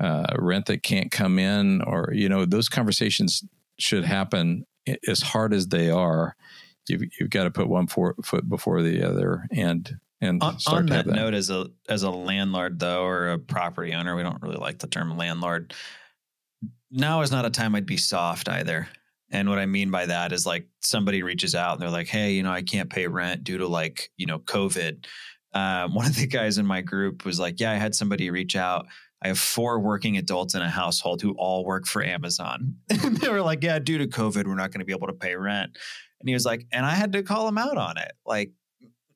uh, 0.00 0.26
rent 0.38 0.66
that 0.66 0.82
can't 0.82 1.12
come 1.12 1.38
in 1.38 1.80
or 1.82 2.10
you 2.12 2.28
know 2.28 2.44
those 2.44 2.68
conversations 2.68 3.44
should 3.78 4.04
happen 4.04 4.66
as 5.08 5.20
hard 5.20 5.54
as 5.54 5.68
they 5.68 5.90
are 5.90 6.36
you've, 6.88 7.02
you've 7.18 7.30
got 7.30 7.44
to 7.44 7.50
put 7.50 7.68
one 7.68 7.86
for, 7.86 8.14
foot 8.24 8.48
before 8.48 8.82
the 8.82 9.02
other 9.02 9.46
and 9.50 9.98
and 10.20 10.40
on, 10.42 10.58
start 10.58 10.82
on 10.82 10.86
to 10.86 10.94
have 10.94 11.06
that. 11.06 11.16
note 11.16 11.34
as 11.34 11.50
a 11.50 11.66
as 11.88 12.04
a 12.04 12.10
landlord 12.10 12.78
though 12.78 13.04
or 13.04 13.30
a 13.30 13.38
property 13.38 13.92
owner 13.92 14.14
we 14.14 14.22
don't 14.22 14.40
really 14.40 14.56
like 14.56 14.78
the 14.78 14.86
term 14.86 15.16
landlord 15.16 15.74
now 16.90 17.22
is 17.22 17.32
not 17.32 17.44
a 17.44 17.50
time 17.50 17.74
i'd 17.74 17.86
be 17.86 17.96
soft 17.96 18.48
either. 18.48 18.88
And 19.34 19.48
what 19.48 19.58
i 19.58 19.66
mean 19.66 19.90
by 19.90 20.06
that 20.06 20.32
is 20.32 20.46
like 20.46 20.68
somebody 20.80 21.22
reaches 21.22 21.54
out 21.54 21.72
and 21.72 21.82
they're 21.82 21.90
like 21.90 22.08
hey 22.08 22.32
you 22.32 22.42
know 22.42 22.52
i 22.52 22.62
can't 22.62 22.90
pay 22.90 23.06
rent 23.06 23.44
due 23.44 23.58
to 23.58 23.66
like 23.66 24.10
you 24.16 24.26
know 24.26 24.38
covid. 24.38 25.06
Um, 25.54 25.94
one 25.94 26.06
of 26.06 26.16
the 26.16 26.26
guys 26.26 26.58
in 26.58 26.66
my 26.66 26.82
group 26.82 27.24
was 27.24 27.40
like 27.40 27.58
yeah 27.58 27.72
i 27.72 27.76
had 27.76 27.94
somebody 27.94 28.30
reach 28.30 28.56
out 28.56 28.86
I 29.22 29.28
have 29.28 29.38
four 29.38 29.78
working 29.78 30.16
adults 30.16 30.54
in 30.54 30.62
a 30.62 30.68
household 30.68 31.22
who 31.22 31.32
all 31.32 31.64
work 31.64 31.86
for 31.86 32.04
Amazon. 32.04 32.76
and 32.90 33.16
they 33.16 33.28
were 33.28 33.42
like, 33.42 33.62
Yeah, 33.62 33.78
due 33.78 33.98
to 33.98 34.06
COVID, 34.06 34.46
we're 34.46 34.54
not 34.54 34.72
going 34.72 34.80
to 34.80 34.84
be 34.84 34.92
able 34.92 35.06
to 35.06 35.12
pay 35.12 35.36
rent. 35.36 35.78
And 36.20 36.28
he 36.28 36.34
was 36.34 36.44
like, 36.44 36.66
And 36.72 36.84
I 36.84 36.94
had 36.94 37.12
to 37.12 37.22
call 37.22 37.46
him 37.46 37.58
out 37.58 37.76
on 37.76 37.98
it. 37.98 38.12
Like, 38.26 38.50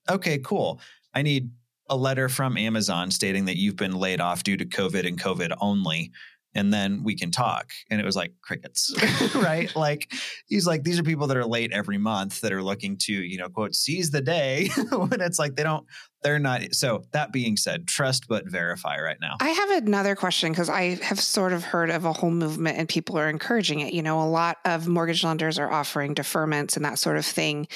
okay, 0.09 0.39
cool. 0.39 0.81
I 1.13 1.23
need 1.23 1.51
a 1.89 1.97
letter 1.97 2.29
from 2.29 2.57
Amazon 2.57 3.11
stating 3.11 3.45
that 3.47 3.57
you've 3.57 3.77
been 3.77 3.95
laid 3.95 4.21
off 4.21 4.43
due 4.43 4.57
to 4.57 4.65
COVID 4.65 5.07
and 5.07 5.21
COVID 5.21 5.57
only. 5.61 6.13
And 6.57 6.73
then 6.73 7.03
we 7.05 7.15
can 7.15 7.31
talk. 7.31 7.71
And 7.91 8.01
it 8.01 8.05
was 8.05 8.17
like 8.17 8.33
crickets, 8.41 8.95
right? 9.35 9.75
Like 9.77 10.13
he's 10.47 10.67
like, 10.67 10.83
these 10.83 10.99
are 10.99 11.03
people 11.03 11.27
that 11.27 11.37
are 11.37 11.45
late 11.45 11.71
every 11.73 11.99
month 11.99 12.41
that 12.41 12.53
are 12.53 12.63
looking 12.63 12.97
to, 12.99 13.13
you 13.13 13.39
know, 13.39 13.49
quote, 13.49 13.75
seize 13.75 14.11
the 14.11 14.23
day 14.23 14.69
when 14.91 15.21
it's 15.21 15.39
like 15.39 15.55
they 15.55 15.63
don't, 15.63 15.87
they're 16.23 16.39
not. 16.39 16.75
So 16.75 17.05
that 17.13 17.31
being 17.31 17.57
said, 17.57 17.87
trust 17.87 18.27
but 18.27 18.49
verify 18.49 18.99
right 18.99 19.19
now. 19.21 19.37
I 19.41 19.51
have 19.51 19.85
another 19.85 20.17
question 20.17 20.51
because 20.51 20.71
I 20.71 20.97
have 21.05 21.21
sort 21.21 21.53
of 21.53 21.63
heard 21.63 21.91
of 21.91 22.05
a 22.07 22.13
whole 22.13 22.31
movement 22.31 22.79
and 22.79 22.89
people 22.89 23.19
are 23.19 23.29
encouraging 23.29 23.81
it. 23.81 23.93
You 23.93 24.03
know, 24.03 24.23
a 24.23 24.29
lot 24.29 24.57
of 24.65 24.89
mortgage 24.89 25.23
lenders 25.23 25.59
are 25.59 25.71
offering 25.71 26.15
deferments 26.15 26.77
and 26.77 26.85
that 26.85 26.99
sort 26.99 27.19
of 27.19 27.27
thing. 27.27 27.69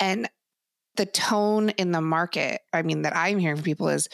And 0.00 0.28
the 0.96 1.06
tone 1.06 1.70
in 1.70 1.92
the 1.92 2.00
market, 2.00 2.60
I 2.72 2.82
mean, 2.82 3.02
that 3.02 3.16
I'm 3.16 3.38
hearing 3.38 3.56
from 3.56 3.64
people 3.64 3.88
is 3.88 4.08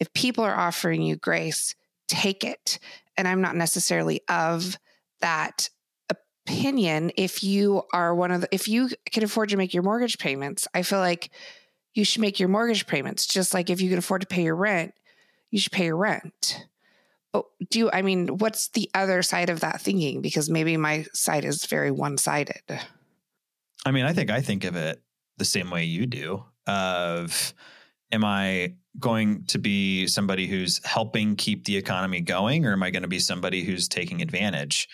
if 0.00 0.12
people 0.14 0.44
are 0.44 0.54
offering 0.54 1.02
you 1.02 1.16
grace, 1.16 1.74
take 2.08 2.44
it. 2.44 2.78
And 3.18 3.28
I'm 3.28 3.42
not 3.42 3.56
necessarily 3.56 4.22
of 4.28 4.78
that 5.20 5.68
opinion. 6.08 7.10
If 7.16 7.44
you 7.44 7.82
are 7.92 8.14
one 8.14 8.30
of 8.30 8.40
the, 8.42 8.48
if 8.52 8.68
you 8.68 8.88
can 9.10 9.24
afford 9.24 9.50
to 9.50 9.56
make 9.58 9.74
your 9.74 9.82
mortgage 9.82 10.18
payments, 10.18 10.66
I 10.72 10.82
feel 10.82 11.00
like 11.00 11.30
you 11.94 12.04
should 12.04 12.22
make 12.22 12.38
your 12.40 12.48
mortgage 12.48 12.86
payments. 12.86 13.26
Just 13.26 13.52
like 13.52 13.68
if 13.68 13.80
you 13.80 13.90
can 13.90 13.98
afford 13.98 14.22
to 14.22 14.26
pay 14.26 14.44
your 14.44 14.56
rent, 14.56 14.94
you 15.50 15.58
should 15.58 15.72
pay 15.72 15.86
your 15.86 15.96
rent. 15.96 16.66
But 17.32 17.44
do 17.68 17.90
I 17.90 18.02
mean, 18.02 18.38
what's 18.38 18.68
the 18.68 18.88
other 18.94 19.22
side 19.22 19.50
of 19.50 19.60
that 19.60 19.80
thinking? 19.80 20.22
Because 20.22 20.48
maybe 20.48 20.76
my 20.76 21.04
side 21.12 21.44
is 21.44 21.66
very 21.66 21.90
one 21.90 22.16
sided. 22.16 22.62
I 23.84 23.90
mean, 23.90 24.04
I 24.04 24.12
think 24.12 24.30
I 24.30 24.40
think 24.40 24.64
of 24.64 24.76
it 24.76 25.02
the 25.36 25.44
same 25.44 25.70
way 25.70 25.84
you 25.84 26.06
do 26.06 26.44
of 26.66 27.52
am 28.12 28.24
I 28.24 28.74
going 28.98 29.44
to 29.46 29.58
be 29.58 30.06
somebody 30.06 30.46
who's 30.46 30.84
helping 30.84 31.36
keep 31.36 31.64
the 31.64 31.76
economy 31.76 32.20
going 32.20 32.66
or 32.66 32.72
am 32.72 32.82
I 32.82 32.90
going 32.90 33.02
to 33.02 33.08
be 33.08 33.18
somebody 33.18 33.62
who's 33.62 33.88
taking 33.88 34.22
advantage? 34.22 34.88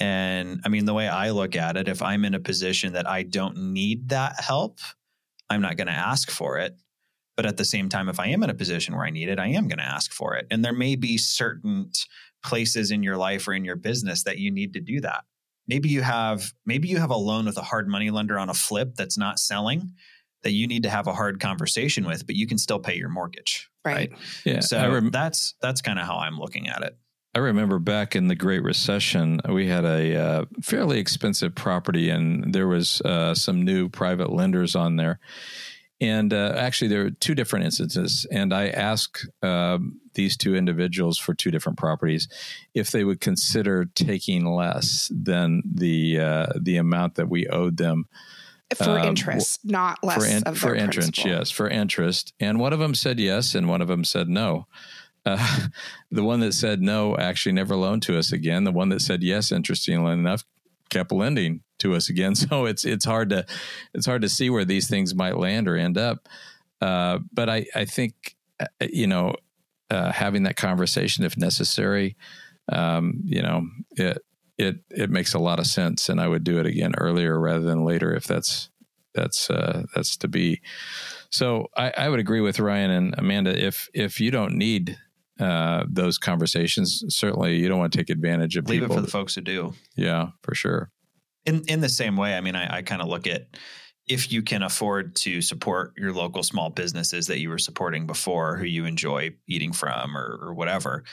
And 0.00 0.60
I 0.64 0.68
mean, 0.68 0.84
the 0.84 0.94
way 0.94 1.08
I 1.08 1.30
look 1.30 1.56
at 1.56 1.76
it, 1.76 1.88
if 1.88 2.02
I'm 2.02 2.24
in 2.24 2.34
a 2.34 2.40
position 2.40 2.92
that 2.92 3.08
I 3.08 3.22
don't 3.22 3.72
need 3.72 4.10
that 4.10 4.40
help, 4.40 4.78
I'm 5.50 5.62
not 5.62 5.76
going 5.76 5.88
to 5.88 5.92
ask 5.92 6.30
for 6.30 6.58
it. 6.58 6.76
But 7.36 7.46
at 7.46 7.56
the 7.56 7.64
same 7.64 7.88
time, 7.88 8.08
if 8.08 8.18
I 8.18 8.26
am 8.28 8.42
in 8.42 8.50
a 8.50 8.54
position 8.54 8.96
where 8.96 9.06
I 9.06 9.10
need 9.10 9.28
it, 9.28 9.38
I 9.38 9.48
am 9.48 9.68
going 9.68 9.78
to 9.78 9.84
ask 9.84 10.12
for 10.12 10.34
it. 10.34 10.46
And 10.50 10.64
there 10.64 10.72
may 10.72 10.96
be 10.96 11.16
certain 11.18 11.90
places 12.44 12.90
in 12.90 13.02
your 13.02 13.16
life 13.16 13.46
or 13.46 13.52
in 13.52 13.64
your 13.64 13.76
business 13.76 14.24
that 14.24 14.38
you 14.38 14.50
need 14.50 14.72
to 14.74 14.80
do 14.80 15.00
that. 15.00 15.24
Maybe 15.66 15.88
you 15.88 16.02
have 16.02 16.52
maybe 16.66 16.88
you 16.88 16.96
have 16.96 17.10
a 17.10 17.16
loan 17.16 17.46
with 17.46 17.58
a 17.58 17.62
hard 17.62 17.88
money 17.88 18.10
lender 18.10 18.38
on 18.38 18.48
a 18.48 18.54
flip 18.54 18.94
that's 18.96 19.18
not 19.18 19.38
selling 19.38 19.92
that 20.42 20.52
you 20.52 20.66
need 20.66 20.84
to 20.84 20.90
have 20.90 21.06
a 21.06 21.12
hard 21.12 21.40
conversation 21.40 22.06
with, 22.06 22.26
but 22.26 22.36
you 22.36 22.46
can 22.46 22.58
still 22.58 22.78
pay 22.78 22.96
your 22.96 23.08
mortgage. 23.08 23.68
Right. 23.84 24.10
Right. 24.10 24.12
yeah 24.44 24.60
So 24.60 24.92
rem- 24.92 25.10
that's 25.10 25.54
that's 25.60 25.80
kind 25.80 25.98
of 25.98 26.06
how 26.06 26.18
I'm 26.18 26.38
looking 26.38 26.68
at 26.68 26.82
it. 26.82 26.96
I 27.34 27.40
remember 27.40 27.78
back 27.78 28.16
in 28.16 28.28
the 28.28 28.34
Great 28.34 28.62
Recession, 28.62 29.40
we 29.48 29.68
had 29.68 29.84
a 29.84 30.16
uh, 30.16 30.44
fairly 30.62 30.98
expensive 30.98 31.54
property, 31.54 32.10
and 32.10 32.52
there 32.52 32.66
was 32.66 33.00
uh, 33.02 33.34
some 33.34 33.62
new 33.62 33.88
private 33.88 34.32
lenders 34.32 34.74
on 34.74 34.96
there. 34.96 35.20
And 36.00 36.32
uh, 36.32 36.54
actually, 36.56 36.88
there 36.88 37.06
are 37.06 37.10
two 37.10 37.34
different 37.34 37.64
instances. 37.64 38.26
And 38.30 38.54
I 38.54 38.68
asked 38.68 39.28
um, 39.42 40.00
these 40.14 40.36
two 40.36 40.54
individuals 40.54 41.18
for 41.18 41.34
two 41.34 41.50
different 41.50 41.76
properties 41.76 42.28
if 42.74 42.90
they 42.92 43.04
would 43.04 43.20
consider 43.20 43.84
taking 43.84 44.46
less 44.46 45.10
than 45.14 45.62
the 45.64 46.20
uh, 46.20 46.46
the 46.60 46.76
amount 46.76 47.16
that 47.16 47.28
we 47.28 47.46
owed 47.48 47.76
them 47.76 48.06
for 48.76 48.98
um, 48.98 49.06
interest, 49.06 49.60
not 49.64 50.02
less 50.02 50.18
for, 50.18 50.48
in, 50.48 50.54
for 50.54 50.74
interest. 50.74 51.24
Yes, 51.24 51.50
for 51.50 51.68
interest. 51.68 52.34
And 52.38 52.58
one 52.58 52.72
of 52.72 52.78
them 52.78 52.94
said 52.94 53.18
yes, 53.18 53.54
and 53.54 53.68
one 53.68 53.80
of 53.80 53.88
them 53.88 54.04
said 54.04 54.28
no. 54.28 54.66
Uh, 55.24 55.68
the 56.10 56.22
one 56.22 56.40
that 56.40 56.52
said 56.52 56.82
no 56.82 57.16
actually 57.16 57.52
never 57.52 57.76
loaned 57.76 58.02
to 58.02 58.18
us 58.18 58.32
again. 58.32 58.64
The 58.64 58.72
one 58.72 58.90
that 58.90 59.00
said 59.00 59.22
yes, 59.22 59.52
interestingly 59.52 60.12
enough, 60.12 60.44
kept 60.90 61.12
lending 61.12 61.62
to 61.78 61.94
us 61.94 62.08
again. 62.08 62.34
So 62.34 62.66
it's 62.66 62.84
it's 62.84 63.04
hard 63.04 63.30
to 63.30 63.46
it's 63.94 64.06
hard 64.06 64.22
to 64.22 64.28
see 64.28 64.50
where 64.50 64.64
these 64.64 64.88
things 64.88 65.14
might 65.14 65.38
land 65.38 65.68
or 65.68 65.76
end 65.76 65.96
up. 65.96 66.28
Uh, 66.80 67.18
but 67.32 67.48
I 67.48 67.66
I 67.74 67.84
think 67.84 68.36
uh, 68.60 68.66
you 68.80 69.06
know 69.06 69.34
uh, 69.90 70.12
having 70.12 70.42
that 70.42 70.56
conversation 70.56 71.24
if 71.24 71.36
necessary, 71.36 72.16
um, 72.70 73.22
you 73.24 73.42
know 73.42 73.66
it 73.92 74.22
it 74.58 74.76
it 74.90 75.10
makes 75.10 75.34
a 75.34 75.38
lot 75.38 75.58
of 75.58 75.66
sense, 75.66 76.08
and 76.08 76.20
I 76.20 76.28
would 76.28 76.44
do 76.44 76.58
it 76.58 76.66
again 76.66 76.94
earlier 76.98 77.38
rather 77.38 77.60
than 77.60 77.84
later 77.84 78.14
if 78.14 78.24
that's 78.24 78.70
that's 79.14 79.50
uh, 79.50 79.84
that's 79.94 80.16
to 80.18 80.28
be. 80.28 80.60
So 81.30 81.68
I, 81.76 81.92
I 81.96 82.08
would 82.08 82.20
agree 82.20 82.40
with 82.40 82.60
Ryan 82.60 82.90
and 82.90 83.14
Amanda. 83.18 83.56
If 83.56 83.88
if 83.94 84.20
you 84.20 84.30
don't 84.30 84.54
need 84.54 84.98
uh, 85.40 85.84
those 85.88 86.18
conversations. 86.18 87.04
Certainly, 87.08 87.56
you 87.56 87.68
don't 87.68 87.78
want 87.78 87.92
to 87.92 87.98
take 87.98 88.10
advantage 88.10 88.56
of 88.56 88.68
Leave 88.68 88.80
people. 88.80 88.96
it 88.96 88.98
for 88.98 89.02
the 89.02 89.10
folks 89.10 89.36
who 89.36 89.40
do. 89.40 89.72
Yeah, 89.96 90.30
for 90.42 90.54
sure. 90.54 90.90
In 91.46 91.62
in 91.68 91.80
the 91.80 91.88
same 91.88 92.16
way, 92.16 92.36
I 92.36 92.40
mean, 92.40 92.56
I, 92.56 92.78
I 92.78 92.82
kind 92.82 93.00
of 93.00 93.08
look 93.08 93.26
at 93.26 93.46
if 94.08 94.32
you 94.32 94.42
can 94.42 94.62
afford 94.62 95.14
to 95.16 95.40
support 95.42 95.92
your 95.96 96.12
local 96.12 96.42
small 96.42 96.70
businesses 96.70 97.26
that 97.28 97.38
you 97.38 97.50
were 97.50 97.58
supporting 97.58 98.06
before, 98.06 98.56
who 98.56 98.64
you 98.64 98.84
enjoy 98.86 99.30
eating 99.46 99.72
from 99.72 100.16
or, 100.16 100.38
or 100.42 100.54
whatever, 100.54 101.04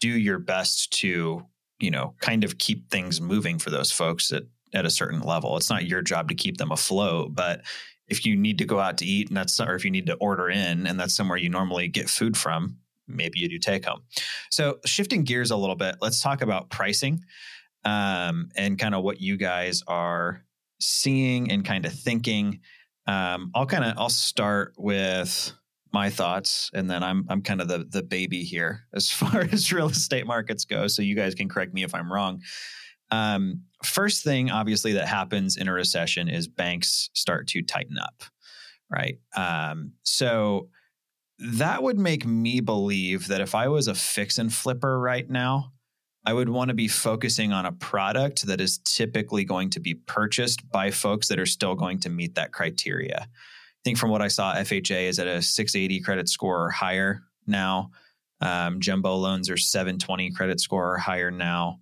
do 0.00 0.08
your 0.08 0.38
best 0.38 0.92
to 1.00 1.44
you 1.78 1.90
know 1.90 2.14
kind 2.20 2.44
of 2.44 2.58
keep 2.58 2.90
things 2.90 3.20
moving 3.20 3.58
for 3.58 3.70
those 3.70 3.92
folks 3.92 4.32
at 4.32 4.44
at 4.74 4.84
a 4.84 4.90
certain 4.90 5.20
level. 5.20 5.56
It's 5.56 5.70
not 5.70 5.86
your 5.86 6.02
job 6.02 6.28
to 6.28 6.34
keep 6.34 6.58
them 6.58 6.72
afloat, 6.72 7.34
but 7.34 7.62
if 8.08 8.24
you 8.24 8.36
need 8.36 8.58
to 8.58 8.64
go 8.64 8.78
out 8.78 8.98
to 8.98 9.04
eat 9.04 9.28
and 9.28 9.36
that's 9.36 9.58
or 9.60 9.74
if 9.74 9.84
you 9.84 9.90
need 9.90 10.06
to 10.06 10.14
order 10.14 10.48
in 10.48 10.86
and 10.86 10.98
that's 10.98 11.14
somewhere 11.14 11.38
you 11.38 11.48
normally 11.48 11.88
get 11.88 12.08
food 12.08 12.36
from 12.36 12.78
maybe 13.08 13.38
you 13.38 13.48
do 13.48 13.58
take 13.58 13.84
home. 13.84 14.02
So, 14.50 14.78
shifting 14.84 15.24
gears 15.24 15.50
a 15.50 15.56
little 15.56 15.76
bit, 15.76 15.96
let's 16.00 16.20
talk 16.20 16.42
about 16.42 16.70
pricing 16.70 17.24
um, 17.84 18.48
and 18.56 18.78
kind 18.78 18.94
of 18.94 19.02
what 19.02 19.20
you 19.20 19.36
guys 19.36 19.82
are 19.86 20.42
seeing 20.80 21.50
and 21.50 21.64
kind 21.64 21.86
of 21.86 21.92
thinking. 21.92 22.60
Um, 23.06 23.50
I'll 23.54 23.66
kind 23.66 23.84
of 23.84 23.94
I'll 23.98 24.08
start 24.08 24.74
with 24.76 25.52
my 25.96 26.10
thoughts, 26.10 26.70
and 26.74 26.90
then 26.90 27.02
I'm 27.02 27.24
I'm 27.30 27.40
kind 27.40 27.62
of 27.62 27.68
the 27.68 27.86
the 27.88 28.02
baby 28.02 28.44
here 28.44 28.82
as 28.94 29.10
far 29.10 29.40
as 29.50 29.72
real 29.72 29.88
estate 29.88 30.26
markets 30.26 30.66
go. 30.66 30.88
So 30.88 31.00
you 31.00 31.16
guys 31.16 31.34
can 31.34 31.48
correct 31.48 31.72
me 31.72 31.84
if 31.84 31.94
I'm 31.94 32.12
wrong. 32.12 32.42
Um, 33.10 33.62
first 33.82 34.22
thing, 34.22 34.50
obviously, 34.50 34.92
that 34.92 35.08
happens 35.08 35.56
in 35.56 35.68
a 35.68 35.72
recession 35.72 36.28
is 36.28 36.48
banks 36.48 37.08
start 37.14 37.46
to 37.48 37.62
tighten 37.62 37.98
up, 37.98 38.24
right? 38.90 39.18
Um, 39.34 39.92
so 40.02 40.68
that 41.38 41.82
would 41.82 41.98
make 41.98 42.26
me 42.26 42.60
believe 42.60 43.28
that 43.28 43.40
if 43.40 43.54
I 43.54 43.68
was 43.68 43.88
a 43.88 43.94
fix 43.94 44.36
and 44.36 44.52
flipper 44.52 45.00
right 45.00 45.28
now, 45.30 45.72
I 46.26 46.34
would 46.34 46.48
want 46.50 46.68
to 46.68 46.74
be 46.74 46.88
focusing 46.88 47.52
on 47.52 47.64
a 47.64 47.72
product 47.72 48.46
that 48.46 48.60
is 48.60 48.80
typically 48.84 49.44
going 49.44 49.70
to 49.70 49.80
be 49.80 49.94
purchased 49.94 50.68
by 50.70 50.90
folks 50.90 51.28
that 51.28 51.38
are 51.38 51.46
still 51.46 51.74
going 51.74 52.00
to 52.00 52.10
meet 52.10 52.34
that 52.34 52.52
criteria. 52.52 53.28
Think 53.86 53.98
from 53.98 54.10
what 54.10 54.20
I 54.20 54.26
saw, 54.26 54.52
FHA 54.52 55.08
is 55.08 55.20
at 55.20 55.28
a 55.28 55.40
680 55.40 56.00
credit 56.00 56.28
score 56.28 56.64
or 56.64 56.70
higher 56.70 57.22
now. 57.46 57.92
Um, 58.40 58.80
jumbo 58.80 59.14
loans 59.14 59.48
are 59.48 59.56
720 59.56 60.32
credit 60.32 60.58
score 60.58 60.94
or 60.94 60.98
higher 60.98 61.30
now. 61.30 61.78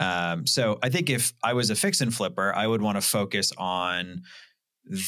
Um, 0.00 0.48
so 0.48 0.80
I 0.82 0.88
think 0.88 1.10
if 1.10 1.32
I 1.44 1.52
was 1.52 1.70
a 1.70 1.76
fix 1.76 2.00
and 2.00 2.12
flipper, 2.12 2.52
I 2.52 2.66
would 2.66 2.82
want 2.82 2.96
to 2.96 3.00
focus 3.00 3.52
on 3.56 4.22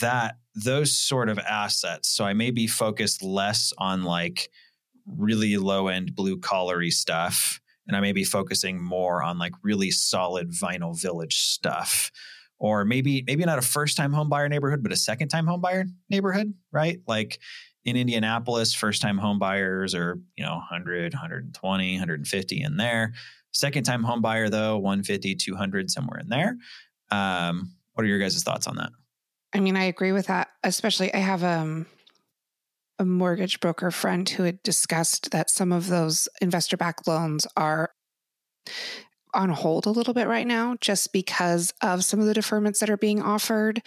that 0.00 0.36
those 0.54 0.96
sort 0.96 1.30
of 1.30 1.40
assets. 1.40 2.10
So 2.10 2.24
I 2.24 2.32
may 2.32 2.52
be 2.52 2.68
focused 2.68 3.24
less 3.24 3.72
on 3.76 4.04
like 4.04 4.48
really 5.04 5.56
low 5.56 5.88
end 5.88 6.14
blue 6.14 6.38
collary 6.38 6.92
stuff. 6.92 7.60
And 7.88 7.96
I 7.96 8.00
may 8.00 8.12
be 8.12 8.22
focusing 8.22 8.80
more 8.80 9.20
on 9.20 9.36
like 9.36 9.54
really 9.64 9.90
solid 9.90 10.52
vinyl 10.52 10.96
village 10.96 11.40
stuff. 11.40 12.12
Or 12.58 12.84
maybe, 12.84 13.22
maybe 13.26 13.44
not 13.44 13.58
a 13.58 13.62
first 13.62 13.96
time 13.96 14.12
home 14.12 14.28
buyer 14.28 14.48
neighborhood, 14.48 14.82
but 14.82 14.92
a 14.92 14.96
second 14.96 15.28
time 15.28 15.46
home 15.46 15.60
buyer 15.60 15.84
neighborhood, 16.08 16.54
right? 16.72 17.00
Like 17.06 17.38
in 17.84 17.96
Indianapolis, 17.96 18.74
first 18.74 19.02
time 19.02 19.18
home 19.18 19.38
buyers 19.38 19.94
are, 19.94 20.18
you 20.36 20.44
know, 20.44 20.54
100, 20.54 21.12
120, 21.12 21.92
150 21.94 22.62
in 22.62 22.76
there. 22.76 23.12
Second 23.52 23.84
time 23.84 24.02
home 24.02 24.20
buyer, 24.20 24.48
though, 24.48 24.76
150, 24.76 25.34
200, 25.34 25.90
somewhere 25.90 26.18
in 26.20 26.28
there. 26.28 26.56
Um, 27.10 27.72
what 27.94 28.04
are 28.04 28.08
your 28.08 28.18
guys' 28.18 28.42
thoughts 28.42 28.66
on 28.66 28.76
that? 28.76 28.90
I 29.54 29.60
mean, 29.60 29.76
I 29.76 29.84
agree 29.84 30.12
with 30.12 30.26
that. 30.26 30.48
Especially, 30.62 31.14
I 31.14 31.18
have 31.18 31.42
um, 31.42 31.86
a 32.98 33.04
mortgage 33.04 33.60
broker 33.60 33.90
friend 33.90 34.28
who 34.28 34.42
had 34.42 34.62
discussed 34.62 35.30
that 35.30 35.48
some 35.48 35.72
of 35.72 35.88
those 35.88 36.28
investor 36.40 36.76
backed 36.76 37.06
loans 37.06 37.46
are 37.56 37.90
on 39.34 39.50
hold 39.50 39.86
a 39.86 39.90
little 39.90 40.14
bit 40.14 40.26
right 40.26 40.46
now 40.46 40.76
just 40.80 41.12
because 41.12 41.72
of 41.82 42.04
some 42.04 42.20
of 42.20 42.26
the 42.26 42.34
deferments 42.34 42.78
that 42.78 42.90
are 42.90 42.96
being 42.96 43.20
offered. 43.20 43.82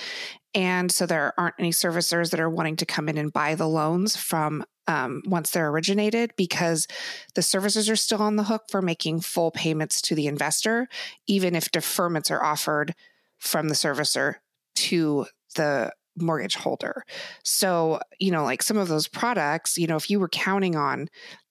And 0.53 0.91
so 0.91 1.05
there 1.05 1.33
aren't 1.37 1.55
any 1.59 1.71
servicers 1.71 2.31
that 2.31 2.39
are 2.39 2.49
wanting 2.49 2.75
to 2.77 2.85
come 2.85 3.09
in 3.09 3.17
and 3.17 3.33
buy 3.33 3.55
the 3.55 3.67
loans 3.67 4.15
from 4.15 4.63
um, 4.87 5.21
once 5.25 5.51
they're 5.51 5.69
originated 5.69 6.33
because 6.35 6.87
the 7.35 7.41
servicers 7.41 7.91
are 7.91 7.95
still 7.95 8.21
on 8.21 8.37
the 8.37 8.43
hook 8.43 8.63
for 8.69 8.81
making 8.81 9.21
full 9.21 9.51
payments 9.51 10.01
to 10.01 10.15
the 10.15 10.25
investor, 10.25 10.87
even 11.27 11.55
if 11.55 11.71
deferments 11.71 12.31
are 12.31 12.43
offered 12.43 12.95
from 13.37 13.69
the 13.69 13.75
servicer 13.75 14.35
to 14.75 15.27
the 15.55 15.91
mortgage 16.17 16.55
holder. 16.55 17.03
So, 17.43 17.99
you 18.19 18.31
know, 18.31 18.43
like 18.43 18.63
some 18.63 18.77
of 18.77 18.87
those 18.87 19.07
products, 19.07 19.77
you 19.77 19.87
know, 19.87 19.95
if 19.95 20.09
you 20.09 20.19
were 20.19 20.29
counting 20.29 20.75
on 20.75 21.07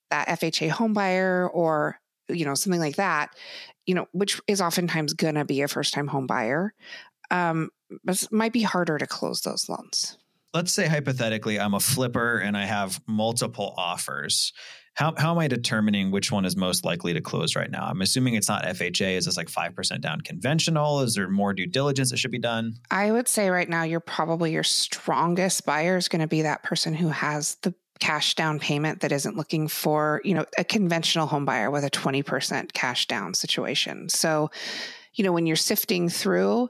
that 0.09 0.27
FHA 0.27 0.69
home 0.71 0.93
buyer 0.93 1.49
or, 1.49 1.99
you 2.27 2.45
know, 2.45 2.55
something 2.55 2.79
like 2.79 2.97
that, 2.97 3.29
you 3.89 3.95
know, 3.95 4.07
which 4.11 4.39
is 4.45 4.61
oftentimes 4.61 5.13
going 5.13 5.33
to 5.33 5.45
be 5.45 5.63
a 5.63 5.67
first 5.67 5.95
time 5.95 6.05
home 6.05 6.27
buyer, 6.27 6.75
um, 7.31 7.71
it 8.07 8.27
might 8.31 8.53
be 8.53 8.61
harder 8.61 8.99
to 8.99 9.07
close 9.07 9.41
those 9.41 9.67
loans. 9.67 10.15
Let's 10.53 10.71
say 10.71 10.85
hypothetically, 10.87 11.59
I'm 11.59 11.73
a 11.73 11.79
flipper 11.79 12.37
and 12.37 12.55
I 12.55 12.65
have 12.65 13.01
multiple 13.07 13.73
offers 13.77 14.53
how, 14.99 15.13
how 15.17 15.31
am 15.31 15.39
I 15.39 15.47
determining 15.47 16.11
which 16.11 16.29
one 16.29 16.43
is 16.43 16.57
most 16.57 16.83
likely 16.83 17.13
to 17.13 17.21
close 17.21 17.55
right 17.55 17.71
now? 17.71 17.85
I'm 17.85 18.01
assuming 18.01 18.33
it's 18.33 18.49
not 18.49 18.65
FHA. 18.65 19.15
Is 19.15 19.25
this 19.25 19.37
like 19.37 19.47
5% 19.47 20.01
down 20.01 20.19
conventional? 20.19 20.99
Is 20.99 21.15
there 21.15 21.29
more 21.29 21.53
due 21.53 21.67
diligence 21.67 22.11
that 22.11 22.17
should 22.17 22.31
be 22.31 22.39
done? 22.39 22.73
I 22.91 23.09
would 23.09 23.29
say 23.29 23.49
right 23.49 23.69
now, 23.69 23.83
you're 23.83 24.01
probably 24.01 24.51
your 24.51 24.63
strongest 24.63 25.65
buyer 25.65 25.95
is 25.95 26.09
going 26.09 26.19
to 26.19 26.27
be 26.27 26.41
that 26.41 26.63
person 26.63 26.93
who 26.93 27.07
has 27.07 27.55
the 27.61 27.73
cash 27.99 28.35
down 28.35 28.59
payment 28.59 29.01
that 29.01 29.11
isn't 29.11 29.35
looking 29.35 29.67
for, 29.67 30.21
you 30.23 30.33
know, 30.33 30.45
a 30.57 30.63
conventional 30.63 31.27
home 31.27 31.45
buyer 31.45 31.69
with 31.69 31.83
a 31.83 31.89
20% 31.89 32.73
cash 32.73 33.07
down 33.07 33.33
situation. 33.33 34.09
So, 34.09 34.49
you 35.13 35.23
know, 35.23 35.33
when 35.33 35.45
you're 35.45 35.55
sifting 35.55 36.09
through, 36.09 36.69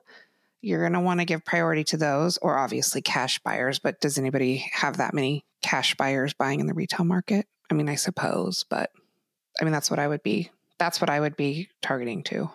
you're 0.61 0.81
going 0.81 0.93
to 0.93 0.99
want 0.99 1.19
to 1.19 1.25
give 1.25 1.45
priority 1.45 1.83
to 1.85 1.97
those 1.97 2.37
or 2.37 2.57
obviously 2.57 3.01
cash 3.01 3.39
buyers. 3.39 3.79
But 3.79 4.01
does 4.01 4.17
anybody 4.17 4.69
have 4.73 4.97
that 4.97 5.13
many 5.13 5.45
cash 5.61 5.95
buyers 5.95 6.33
buying 6.33 6.59
in 6.59 6.67
the 6.67 6.73
retail 6.73 7.05
market? 7.05 7.45
I 7.71 7.75
mean, 7.75 7.89
I 7.89 7.95
suppose, 7.95 8.65
but 8.69 8.91
I 9.61 9.63
mean, 9.63 9.71
that's 9.71 9.91
what 9.91 9.99
I 9.99 10.07
would 10.07 10.23
be. 10.23 10.49
That's 10.79 10.99
what 10.99 11.09
I 11.09 11.19
would 11.19 11.35
be 11.35 11.69
targeting 11.81 12.23
to. 12.23 12.49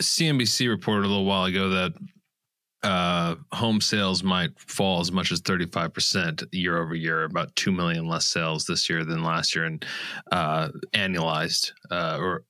CNBC 0.00 0.68
reported 0.68 1.06
a 1.06 1.08
little 1.08 1.24
while 1.24 1.44
ago 1.44 1.70
that 1.70 1.92
uh, 2.84 3.36
home 3.52 3.80
sales 3.80 4.22
might 4.22 4.50
fall 4.60 5.00
as 5.00 5.10
much 5.10 5.32
as 5.32 5.40
35% 5.40 6.46
year 6.52 6.80
over 6.80 6.94
year, 6.94 7.24
about 7.24 7.54
2 7.56 7.72
million 7.72 8.06
less 8.06 8.26
sales 8.26 8.66
this 8.66 8.88
year 8.90 9.04
than 9.04 9.24
last 9.24 9.54
year, 9.54 9.64
and 9.64 9.84
uh, 10.30 10.68
annualized, 10.92 11.72
uh, 11.90 12.18
or 12.20 12.44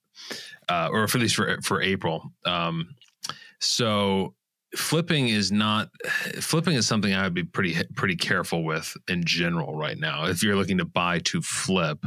uh, 0.68 0.88
or 0.90 1.04
at 1.04 1.14
least 1.14 1.36
for, 1.36 1.60
for 1.62 1.80
April. 1.80 2.32
Um, 2.44 2.94
so 3.60 4.34
flipping 4.76 5.28
is 5.28 5.52
not 5.52 5.88
flipping 6.40 6.74
is 6.74 6.86
something 6.86 7.14
I 7.14 7.22
would 7.22 7.34
be 7.34 7.44
pretty 7.44 7.76
pretty 7.94 8.16
careful 8.16 8.64
with 8.64 8.96
in 9.08 9.24
general 9.24 9.76
right 9.76 9.98
now. 9.98 10.26
If 10.26 10.42
you're 10.42 10.56
looking 10.56 10.78
to 10.78 10.84
buy 10.84 11.20
to 11.20 11.42
flip, 11.42 12.04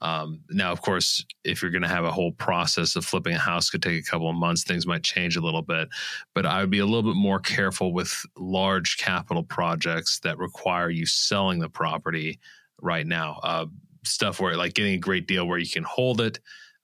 um, 0.00 0.40
now 0.50 0.72
of 0.72 0.80
course, 0.80 1.24
if 1.44 1.60
you're 1.60 1.70
going 1.70 1.82
to 1.82 1.88
have 1.88 2.04
a 2.04 2.12
whole 2.12 2.32
process 2.32 2.96
of 2.96 3.04
flipping 3.04 3.34
a 3.34 3.38
house, 3.38 3.70
could 3.70 3.82
take 3.82 4.00
a 4.00 4.10
couple 4.10 4.28
of 4.28 4.36
months. 4.36 4.62
Things 4.62 4.86
might 4.86 5.02
change 5.02 5.36
a 5.36 5.40
little 5.40 5.62
bit, 5.62 5.88
but 6.34 6.46
I 6.46 6.60
would 6.60 6.70
be 6.70 6.78
a 6.78 6.86
little 6.86 7.02
bit 7.02 7.18
more 7.18 7.40
careful 7.40 7.92
with 7.92 8.24
large 8.36 8.96
capital 8.98 9.42
projects 9.42 10.20
that 10.20 10.38
require 10.38 10.90
you 10.90 11.06
selling 11.06 11.58
the 11.58 11.68
property 11.68 12.38
right 12.80 13.06
now. 13.06 13.40
Uh, 13.42 13.66
stuff 14.04 14.40
where 14.40 14.56
like 14.56 14.74
getting 14.74 14.94
a 14.94 14.98
great 14.98 15.26
deal 15.26 15.46
where 15.46 15.58
you 15.58 15.68
can 15.68 15.84
hold 15.84 16.20
it. 16.20 16.38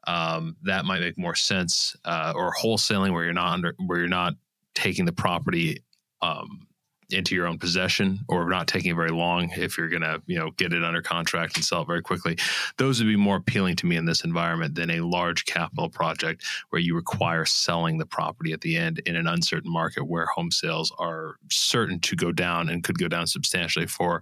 Um, 0.06 0.56
that 0.64 0.84
might 0.84 1.00
make 1.00 1.16
more 1.16 1.34
sense, 1.34 1.96
uh, 2.04 2.34
or 2.36 2.52
wholesaling 2.52 3.12
where 3.12 3.24
you're 3.24 3.32
not 3.32 3.54
under 3.54 3.74
where 3.86 4.00
you're 4.00 4.08
not 4.08 4.34
taking 4.74 5.06
the 5.06 5.12
property 5.12 5.82
um, 6.20 6.66
into 7.10 7.34
your 7.34 7.46
own 7.46 7.58
possession 7.58 8.20
or 8.28 8.48
not 8.48 8.66
taking 8.66 8.94
very 8.94 9.10
long 9.10 9.50
if 9.56 9.76
you're 9.76 9.88
going 9.88 10.02
to 10.02 10.22
you 10.26 10.38
know 10.38 10.50
get 10.52 10.72
it 10.72 10.84
under 10.84 11.02
contract 11.02 11.56
and 11.56 11.64
sell 11.64 11.82
it 11.82 11.86
very 11.86 12.02
quickly 12.02 12.36
those 12.76 13.00
would 13.00 13.08
be 13.08 13.16
more 13.16 13.36
appealing 13.36 13.76
to 13.76 13.86
me 13.86 13.96
in 13.96 14.04
this 14.04 14.24
environment 14.24 14.74
than 14.74 14.90
a 14.90 15.00
large 15.00 15.44
capital 15.46 15.88
project 15.88 16.44
where 16.70 16.80
you 16.80 16.94
require 16.94 17.44
selling 17.44 17.98
the 17.98 18.06
property 18.06 18.52
at 18.52 18.60
the 18.60 18.76
end 18.76 19.00
in 19.06 19.16
an 19.16 19.26
uncertain 19.26 19.72
market 19.72 20.04
where 20.04 20.26
home 20.26 20.50
sales 20.50 20.92
are 20.98 21.36
certain 21.50 21.98
to 22.00 22.16
go 22.16 22.32
down 22.32 22.68
and 22.68 22.84
could 22.84 22.98
go 22.98 23.08
down 23.08 23.26
substantially 23.26 23.86
for 23.86 24.20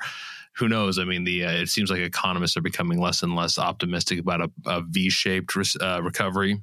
who 0.55 0.69
knows? 0.69 0.99
I 0.99 1.05
mean, 1.05 1.25
the 1.25 1.47
uh, 1.47 1.51
it 1.51 1.69
seems 1.69 1.91
like 1.91 2.01
economists 2.01 2.57
are 2.57 2.63
becoming 2.63 3.01
less 3.01 3.23
and 3.23 3.35
less 3.35 3.59
optimistic 3.59 4.19
about 4.19 4.43
a 4.43 4.51
a 4.67 4.83
V-shaped 4.83 5.57
uh, 5.81 6.03
recovery 6.03 6.61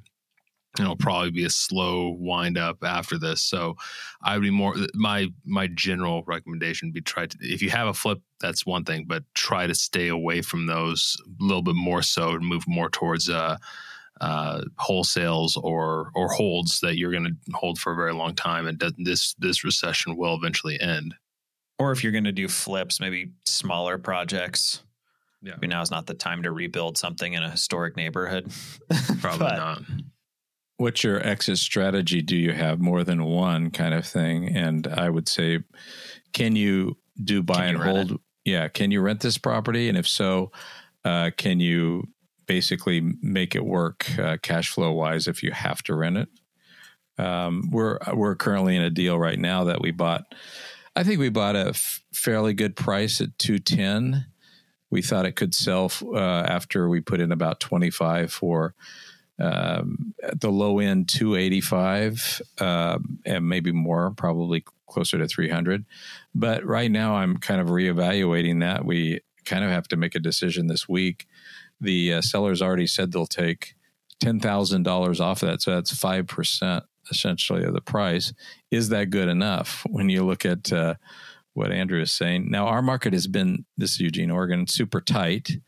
it'll 0.78 0.96
probably 0.96 1.30
be 1.30 1.44
a 1.44 1.50
slow 1.50 2.16
wind 2.18 2.56
up 2.56 2.78
after 2.84 3.18
this. 3.18 3.42
So 3.42 3.76
I 4.22 4.34
would 4.36 4.42
be 4.42 4.50
more 4.50 4.74
my 4.94 5.28
my 5.44 5.66
general 5.68 6.22
recommendation 6.26 6.88
would 6.88 6.94
be 6.94 7.00
try 7.00 7.26
to 7.26 7.36
if 7.40 7.62
you 7.62 7.70
have 7.70 7.88
a 7.88 7.94
flip, 7.94 8.20
that's 8.40 8.64
one 8.64 8.84
thing, 8.84 9.04
but 9.06 9.24
try 9.34 9.66
to 9.66 9.74
stay 9.74 10.08
away 10.08 10.42
from 10.42 10.66
those 10.66 11.16
a 11.40 11.44
little 11.44 11.62
bit 11.62 11.74
more 11.74 12.02
so 12.02 12.30
and 12.30 12.46
move 12.46 12.64
more 12.68 12.88
towards 12.90 13.28
uh 13.28 13.56
uh, 14.20 14.60
wholesales 14.78 15.56
or 15.56 16.10
or 16.14 16.28
holds 16.28 16.80
that 16.80 16.98
you're 16.98 17.10
going 17.10 17.24
to 17.24 17.52
hold 17.54 17.78
for 17.78 17.92
a 17.92 17.96
very 17.96 18.12
long 18.12 18.34
time, 18.34 18.66
and 18.66 18.82
this 18.98 19.34
this 19.38 19.64
recession 19.64 20.14
will 20.14 20.34
eventually 20.34 20.78
end. 20.78 21.14
Or 21.78 21.90
if 21.92 22.02
you're 22.02 22.12
going 22.12 22.24
to 22.24 22.32
do 22.32 22.46
flips, 22.46 23.00
maybe 23.00 23.30
smaller 23.46 23.96
projects. 23.96 24.82
Yeah, 25.40 25.52
maybe 25.52 25.68
now 25.68 25.80
is 25.80 25.90
not 25.90 26.06
the 26.06 26.12
time 26.12 26.42
to 26.42 26.52
rebuild 26.52 26.98
something 26.98 27.32
in 27.32 27.42
a 27.42 27.50
historic 27.50 27.96
neighborhood. 27.96 28.52
Probably 29.22 29.38
but, 29.38 29.56
not 29.56 29.82
what's 30.80 31.04
your 31.04 31.24
exit 31.26 31.58
strategy? 31.58 32.22
Do 32.22 32.34
you 32.34 32.52
have 32.52 32.80
more 32.80 33.04
than 33.04 33.22
one 33.24 33.70
kind 33.70 33.92
of 33.92 34.06
thing? 34.06 34.56
And 34.56 34.86
I 34.86 35.10
would 35.10 35.28
say, 35.28 35.58
can 36.32 36.56
you 36.56 36.96
do 37.22 37.42
buy 37.42 37.66
and 37.66 37.76
hold? 37.76 38.18
Yeah. 38.46 38.68
Can 38.68 38.90
you 38.90 39.02
rent 39.02 39.20
this 39.20 39.36
property? 39.36 39.90
And 39.90 39.98
if 39.98 40.08
so, 40.08 40.52
uh, 41.04 41.32
can 41.36 41.60
you 41.60 42.08
basically 42.46 43.02
make 43.20 43.54
it 43.54 43.64
work 43.64 44.18
uh, 44.18 44.38
cash 44.42 44.70
flow 44.70 44.92
wise 44.92 45.28
if 45.28 45.42
you 45.42 45.52
have 45.52 45.82
to 45.82 45.94
rent 45.94 46.16
it? 46.16 46.28
Um, 47.18 47.68
we're 47.70 47.98
we're 48.14 48.34
currently 48.34 48.74
in 48.74 48.82
a 48.82 48.88
deal 48.88 49.18
right 49.18 49.38
now 49.38 49.64
that 49.64 49.82
we 49.82 49.90
bought. 49.90 50.22
I 50.96 51.02
think 51.04 51.20
we 51.20 51.28
bought 51.28 51.56
a 51.56 51.68
f- 51.68 52.00
fairly 52.14 52.54
good 52.54 52.74
price 52.74 53.20
at 53.20 53.38
two 53.38 53.58
ten. 53.58 54.24
We 54.90 55.02
thought 55.02 55.26
it 55.26 55.36
could 55.36 55.54
sell 55.54 55.92
uh, 56.14 56.18
after 56.18 56.88
we 56.88 57.02
put 57.02 57.20
in 57.20 57.30
about 57.30 57.60
twenty 57.60 57.90
five 57.90 58.32
for 58.32 58.74
um, 59.40 60.14
at 60.22 60.40
the 60.40 60.50
low 60.50 60.78
end 60.78 61.08
285 61.08 62.42
uh, 62.58 62.98
and 63.24 63.48
maybe 63.48 63.72
more 63.72 64.12
probably 64.16 64.64
closer 64.86 65.18
to 65.18 65.26
300 65.26 65.84
but 66.34 66.64
right 66.64 66.90
now 66.90 67.14
i'm 67.14 67.36
kind 67.36 67.60
of 67.60 67.68
reevaluating 67.68 68.60
that. 68.60 68.84
We 68.84 69.20
kind 69.44 69.64
of 69.64 69.70
have 69.70 69.88
to 69.88 69.96
make 69.96 70.14
a 70.14 70.20
decision 70.20 70.66
this 70.66 70.88
week. 70.88 71.26
The 71.80 72.14
uh, 72.14 72.20
sellers 72.20 72.60
already 72.60 72.86
said 72.86 73.12
they'll 73.12 73.26
take 73.26 73.74
$10000 74.22 75.20
off 75.20 75.42
of 75.42 75.48
that 75.48 75.62
so 75.62 75.74
that's 75.74 75.94
5% 75.94 76.82
essentially 77.10 77.64
of 77.64 77.72
the 77.72 77.80
price. 77.80 78.32
Is 78.70 78.90
that 78.90 79.10
good 79.10 79.28
enough 79.28 79.84
when 79.88 80.08
you 80.08 80.24
look 80.24 80.44
at 80.44 80.72
uh, 80.72 80.94
what 81.54 81.72
andrew 81.72 82.00
is 82.00 82.12
saying? 82.12 82.50
Now 82.50 82.66
our 82.66 82.82
market 82.82 83.12
has 83.12 83.26
been 83.26 83.64
this 83.76 83.92
is 83.92 84.00
eugene 84.00 84.30
oregon 84.30 84.66
super 84.66 85.00
tight 85.00 85.58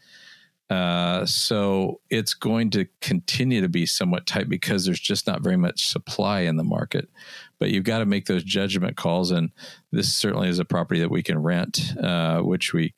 uh, 0.73 1.27
so 1.27 2.01
it's 2.09 2.33
going 2.33 2.71
to 2.71 2.87
continue 3.03 3.61
to 3.61 3.69
be 3.69 3.85
somewhat 3.85 4.25
tight 4.25 4.49
because 4.49 4.87
there's 4.87 4.99
just 4.99 5.27
not 5.27 5.43
very 5.43 5.59
much 5.59 5.87
supply 5.87 6.41
in 6.41 6.57
the 6.57 6.65
market. 6.65 7.11
But 7.59 7.71
you've 7.71 7.85
got 7.85 7.99
to 7.99 8.07
make 8.07 8.25
those 8.25 8.43
judgment 8.43 8.97
calls, 8.97 9.33
and 9.33 9.51
this 9.91 10.15
certainly 10.15 10.49
is 10.49 10.59
a 10.59 10.65
property 10.65 11.01
that 11.01 11.11
we 11.11 11.23
can 11.23 11.43
rent, 11.43 11.93
uh, 12.03 12.41
which 12.41 12.73
we 12.73 12.95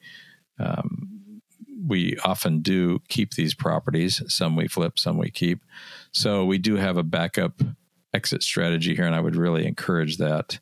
um, 0.61 1.41
we 1.85 2.17
often 2.25 2.61
do 2.61 3.01
keep 3.09 3.35
these 3.35 3.55
properties. 3.55 4.23
Some 4.29 4.55
we 4.55 4.69
flip, 4.69 4.97
some 4.97 5.19
we 5.19 5.33
keep. 5.33 5.61
So 6.13 6.45
we 6.45 6.59
do 6.59 6.77
have 6.77 6.97
a 6.97 7.03
backup 7.03 7.61
exit 8.15 8.45
strategy 8.45 8.95
here, 8.95 9.07
and 9.07 9.17
I 9.17 9.21
would 9.21 9.35
really 9.35 9.67
encourage 9.67 10.19
that. 10.19 10.61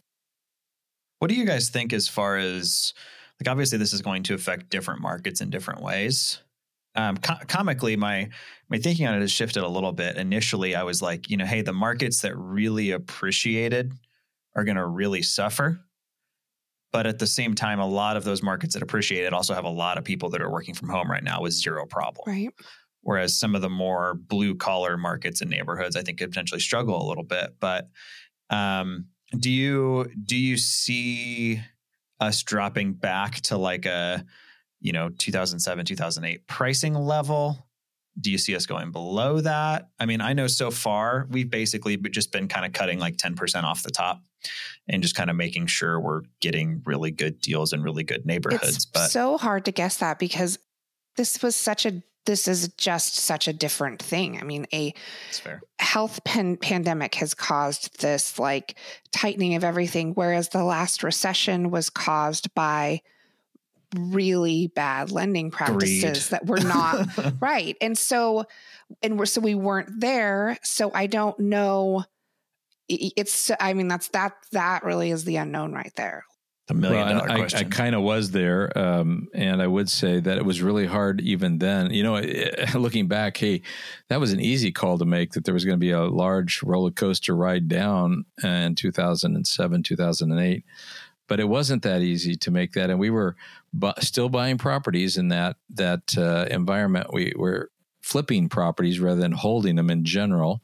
What 1.19 1.29
do 1.29 1.35
you 1.35 1.45
guys 1.45 1.69
think 1.69 1.93
as 1.93 2.09
far 2.09 2.39
as 2.39 2.95
like 3.39 3.51
obviously 3.51 3.77
this 3.77 3.93
is 3.93 4.01
going 4.01 4.23
to 4.23 4.35
affect 4.35 4.71
different 4.71 5.03
markets 5.03 5.43
in 5.43 5.51
different 5.51 5.83
ways 5.83 6.41
um, 6.95 7.17
co- 7.17 7.45
comically, 7.47 7.97
my 7.97 8.29
my 8.69 8.79
thinking 8.79 9.07
on 9.07 9.15
it 9.15 9.21
has 9.21 9.33
shifted 9.33 9.63
a 9.63 9.69
little 9.69 9.93
bit. 9.93 10.17
Initially, 10.17 10.75
I 10.75 10.83
was 10.83 11.03
like, 11.03 11.31
you 11.31 11.37
know, 11.37 11.45
hey, 11.45 11.63
the 11.63 11.73
markets 11.73 12.21
that 12.23 12.37
really 12.37 12.91
appreciated 12.91 13.93
are 14.55 14.65
going 14.65 14.77
to 14.77 14.87
really 14.87 15.23
suffer. 15.23 15.81
But 16.93 17.07
at 17.07 17.19
the 17.19 17.27
same 17.27 17.55
time, 17.55 17.81
a 17.81 17.87
lot 17.87 18.19
of 18.19 18.25
those 18.25 18.43
markets 18.43 18.75
that 18.75 18.83
appreciated 18.83 19.33
also 19.33 19.55
have 19.55 19.65
a 19.65 19.71
lot 19.71 19.97
of 19.97 20.05
people 20.05 20.29
that 20.31 20.43
are 20.43 20.51
working 20.51 20.75
from 20.75 20.91
home 20.91 21.11
right 21.11 21.25
now 21.25 21.41
with 21.41 21.55
zero 21.55 21.87
problem. 21.87 22.25
Right. 22.27 22.51
Whereas 23.01 23.39
some 23.39 23.55
of 23.55 23.63
the 23.63 23.71
more 23.71 24.15
blue 24.15 24.55
collar 24.55 24.97
markets 24.97 25.41
and 25.41 25.51
neighborhoods, 25.51 25.97
I 25.97 26.03
think, 26.03 26.19
could 26.19 26.31
potentially 26.31 26.61
struggle 26.61 27.03
a 27.03 27.09
little 27.09 27.25
bit. 27.25 27.57
But 27.59 27.89
um, 28.51 29.07
do 29.39 29.51
you 29.51 30.11
do 30.25 30.37
you 30.37 30.59
see 30.59 31.61
us 32.21 32.43
dropping 32.43 32.93
back 32.93 33.41
to 33.43 33.57
like 33.57 33.87
a 33.87 34.25
you 34.83 34.93
know 34.93 35.09
2007 35.19 35.85
2008 35.87 36.47
pricing 36.47 36.95
level? 36.95 37.67
Do 38.21 38.31
you 38.31 38.37
see 38.37 38.55
us 38.55 38.67
going 38.67 38.93
below 38.93 39.41
that? 39.41 39.89
I 39.99 40.07
mean 40.07 40.21
i 40.21 40.33
know 40.35 40.47
so 40.47 40.71
far 40.71 41.27
we've 41.31 41.51
basically 41.51 41.97
just 41.97 42.31
been 42.33 42.49
kind 42.49 42.67
of 42.67 42.73
cutting 42.73 42.99
like 42.99 43.17
10% 43.17 43.65
off 43.65 43.83
the 43.83 43.91
top 43.91 44.21
and 44.89 45.03
just 45.03 45.15
kind 45.15 45.31
of 45.31 45.37
making 45.37 45.67
sure 45.67 45.99
we're 45.99 46.23
getting 46.41 46.83
really 46.85 47.11
good 47.11 47.41
deals 47.41 47.73
in 47.73 47.83
really 47.83 48.05
good 48.05 48.27
neighborhoods 48.27 48.77
it's 48.77 48.85
but 48.85 49.09
so 49.09 49.39
hard 49.39 49.65
to 49.65 49.73
guess 49.73 49.99
that 49.99 50.19
because 50.19 50.59
this 51.17 51.43
was 51.43 51.57
such 51.57 51.87
a 51.87 52.03
this 52.25 52.47
is 52.47 52.69
just 52.77 53.17
such 53.17 53.49
a 53.49 53.53
different 53.53 54.01
thing. 54.01 54.39
I 54.41 54.45
mean, 54.45 54.67
a 54.73 54.95
health 55.79 56.23
pan- 56.25 56.57
pandemic 56.57 57.17
has 57.17 57.35
caused 57.35 58.01
this 58.01 58.39
like 58.39 58.77
tightening 59.11 59.55
of 59.55 59.65
everything, 59.65 60.13
whereas 60.13 60.51
the 60.51 60.65
last 60.65 61.03
recession 61.03 61.71
was 61.71 61.91
caused 61.91 62.55
by 62.55 63.01
really 63.97 64.69
bad 64.69 65.11
lending 65.11 65.51
practices 65.51 66.29
Greed. 66.29 66.41
that 66.41 66.47
were 66.47 66.61
not 66.61 67.09
right. 67.41 67.77
And 67.81 67.97
so, 67.97 68.45
and 69.03 69.19
we're, 69.19 69.27
so 69.27 69.41
we 69.41 69.55
weren't 69.55 70.01
there. 70.01 70.59
So 70.63 70.91
I 70.95 71.07
don't 71.07 71.39
know. 71.39 72.05
It's, 72.89 73.51
I 73.61 73.73
mean, 73.75 73.89
that's, 73.89 74.09
that, 74.09 74.35
that 74.53 74.85
really 74.85 75.11
is 75.11 75.25
the 75.25 75.37
unknown 75.37 75.73
right 75.73 75.93
there. 75.97 76.25
The 76.69 76.75
million 76.75 77.09
well, 77.09 77.19
dollar 77.19 77.31
I, 77.31 77.39
question. 77.39 77.67
I, 77.67 77.71
kind 77.71 77.95
of 77.95 78.03
was 78.03 78.31
there. 78.31 78.77
Um, 78.79 79.29
and 79.35 79.61
I 79.61 79.67
would 79.67 79.91
say 79.91 80.21
that 80.21 80.39
it 80.39 80.45
was 80.45 80.63
really 80.63 80.87
hard 80.87 81.21
even 81.21 81.59
then. 81.59 81.91
You 81.91 82.05
know, 82.05 82.21
looking 82.75 83.09
back, 83.09 83.37
hey, 83.37 83.63
that 84.09 84.21
was 84.21 84.33
an 84.33 84.41
easy 84.41 84.71
call 84.71 84.99
to 84.99 85.05
make 85.05 85.33
that 85.33 85.45
there 85.45 85.55
was 85.55 85.65
going 85.65 85.77
to 85.77 85.81
be 85.81 85.91
a 85.91 86.05
large 86.05 86.63
roller 86.63 86.93
coaster 86.93 87.35
ride 87.35 87.67
down 87.69 88.27
in 88.45 88.75
2007, 88.77 89.83
2008 89.83 90.65
but 91.33 91.41
it 91.41 91.49
wasn't 91.49 91.83
that 91.83 92.03
easy 92.03 92.37
to 92.37 92.51
make 92.51 92.73
that. 92.73 92.91
And 92.91 92.99
we 92.99 93.09
were 93.09 93.37
bu- 93.73 93.99
still 94.01 94.29
buying 94.29 94.59
properties 94.59 95.17
in 95.17 95.29
that 95.29 95.57
that 95.71 96.15
uh, 96.19 96.45
environment. 96.51 97.07
We 97.11 97.33
were 97.35 97.71
flipping 98.03 98.51
properties 98.51 99.01
rather 99.01 99.19
than 99.19 99.33
holding 99.33 99.77
them 99.77 99.89
in 99.89 100.05
general. 100.05 100.63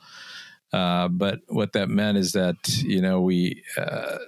Uh, 0.70 1.08
but 1.08 1.38
what 1.48 1.72
that 1.72 1.88
meant 1.88 2.18
is 2.18 2.32
that 2.32 2.56
you 2.82 3.00
know 3.00 3.22
we 3.22 3.62
uh, 3.78 4.18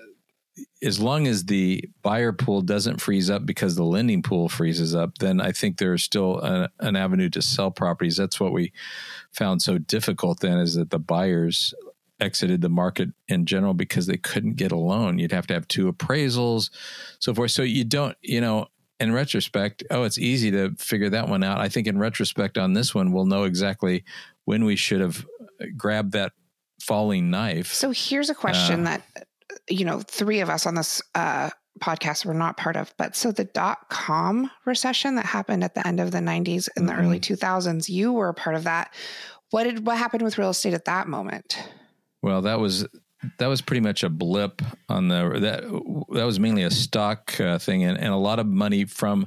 as 0.83 0.99
long 0.99 1.27
as 1.27 1.45
the 1.45 1.85
buyer 2.01 2.33
pool 2.33 2.63
doesn't 2.63 3.03
freeze 3.03 3.29
up 3.29 3.45
because 3.45 3.77
the 3.77 3.85
lending 3.85 4.23
pool 4.23 4.49
freezes 4.49 4.95
up, 4.95 5.19
then 5.19 5.43
I 5.43 5.53
think 5.53 5.77
there's 5.77 6.03
still 6.03 6.39
a, 6.39 6.71
an 6.79 6.97
avenue 6.97 7.29
to 7.29 7.43
sell 7.43 7.71
properties. 7.71 8.17
That's 8.17 8.41
what 8.41 8.53
we 8.53 8.73
found 9.31 9.61
so 9.61 9.77
difficult 9.77 10.41
then 10.41 10.57
is 10.57 10.73
that 10.77 10.89
the 10.89 10.99
buyers 10.99 11.75
exited 12.21 12.61
the 12.61 12.69
market 12.69 13.11
in 13.29 13.47
general 13.47 13.75
because 13.75 14.07
they 14.07 14.17
couldn't 14.17 14.57
get 14.57 14.73
a 14.73 14.77
loan. 14.77 15.19
You'd 15.19 15.33
have 15.33 15.47
to 15.49 15.55
have 15.55 15.69
two 15.69 15.93
appraisals, 15.93 16.71
so 17.19 17.35
forth. 17.35 17.51
So 17.51 17.63
you 17.63 17.85
don't, 17.85 18.17
you 18.23 18.41
know, 18.41 18.69
in 18.99 19.13
retrospect, 19.13 19.83
oh, 19.91 20.05
it's 20.05 20.19
easy 20.19 20.51
to 20.51 20.75
figure 20.77 21.09
that 21.11 21.29
one 21.29 21.43
out. 21.43 21.59
I 21.59 21.69
think 21.69 21.87
in 21.87 21.99
retrospect 21.99 22.59
on 22.59 22.75
this 22.75 22.95
one, 22.95 23.13
we'll 23.13 23.25
know 23.25 23.45
exactly 23.45 24.05
when 24.45 24.65
we 24.65 24.77
should 24.77 25.01
have 25.01 25.27
grabbed 25.77 26.13
that 26.13 26.33
falling 26.83 27.31
knife. 27.31 27.73
So 27.73 27.91
here's 27.91 28.31
a 28.31 28.35
question 28.35 28.87
uh, 28.87 28.99
that, 29.15 29.27
you 29.69 29.85
know, 29.85 30.01
three 30.01 30.41
of 30.41 30.51
us 30.51 30.67
on 30.67 30.75
this 30.75 31.01
uh, 31.15 31.51
podcast 31.81 32.27
were 32.27 32.35
not 32.35 32.57
part 32.57 32.77
of. 32.77 32.93
But 32.99 33.17
so 33.17 33.33
the 33.33 33.45
dot 33.45 33.89
com 33.89 34.51
recession 34.67 35.15
that 35.17 35.27
happened 35.27 35.65
at 35.65 35.75
the 35.75 35.87
end 35.87 35.99
of 36.01 36.11
the 36.11 36.19
90s 36.19 36.69
and 36.77 36.87
mm-hmm. 36.87 36.87
the 36.87 36.95
early 36.95 37.21
2000s, 37.21 37.89
you 37.89 38.13
were 38.13 38.29
a 38.29 38.35
part 38.35 38.55
of 38.57 38.65
that. 38.65 38.93
What 39.51 39.65
did 39.65 39.87
what 39.87 39.97
happened 39.97 40.23
with 40.23 40.39
real 40.39 40.51
estate 40.51 40.75
at 40.75 40.85
that 40.85 41.09
moment? 41.09 41.59
Well, 42.23 42.43
that 42.43 42.61
was 42.61 42.87
that 43.39 43.47
was 43.49 43.61
pretty 43.61 43.81
much 43.81 44.03
a 44.03 44.09
blip 44.09 44.63
on 44.89 45.09
the 45.09 45.39
that 45.41 45.63
that 46.17 46.25
was 46.25 46.41
mainly 46.41 46.63
a 46.63 46.71
stock 46.71 47.39
uh, 47.41 47.59
thing, 47.59 47.85
and, 47.85 47.99
and 47.99 48.09
a 48.09 48.17
lot 48.17 48.39
of 48.39 48.47
money 48.47 48.85
from 48.85 49.27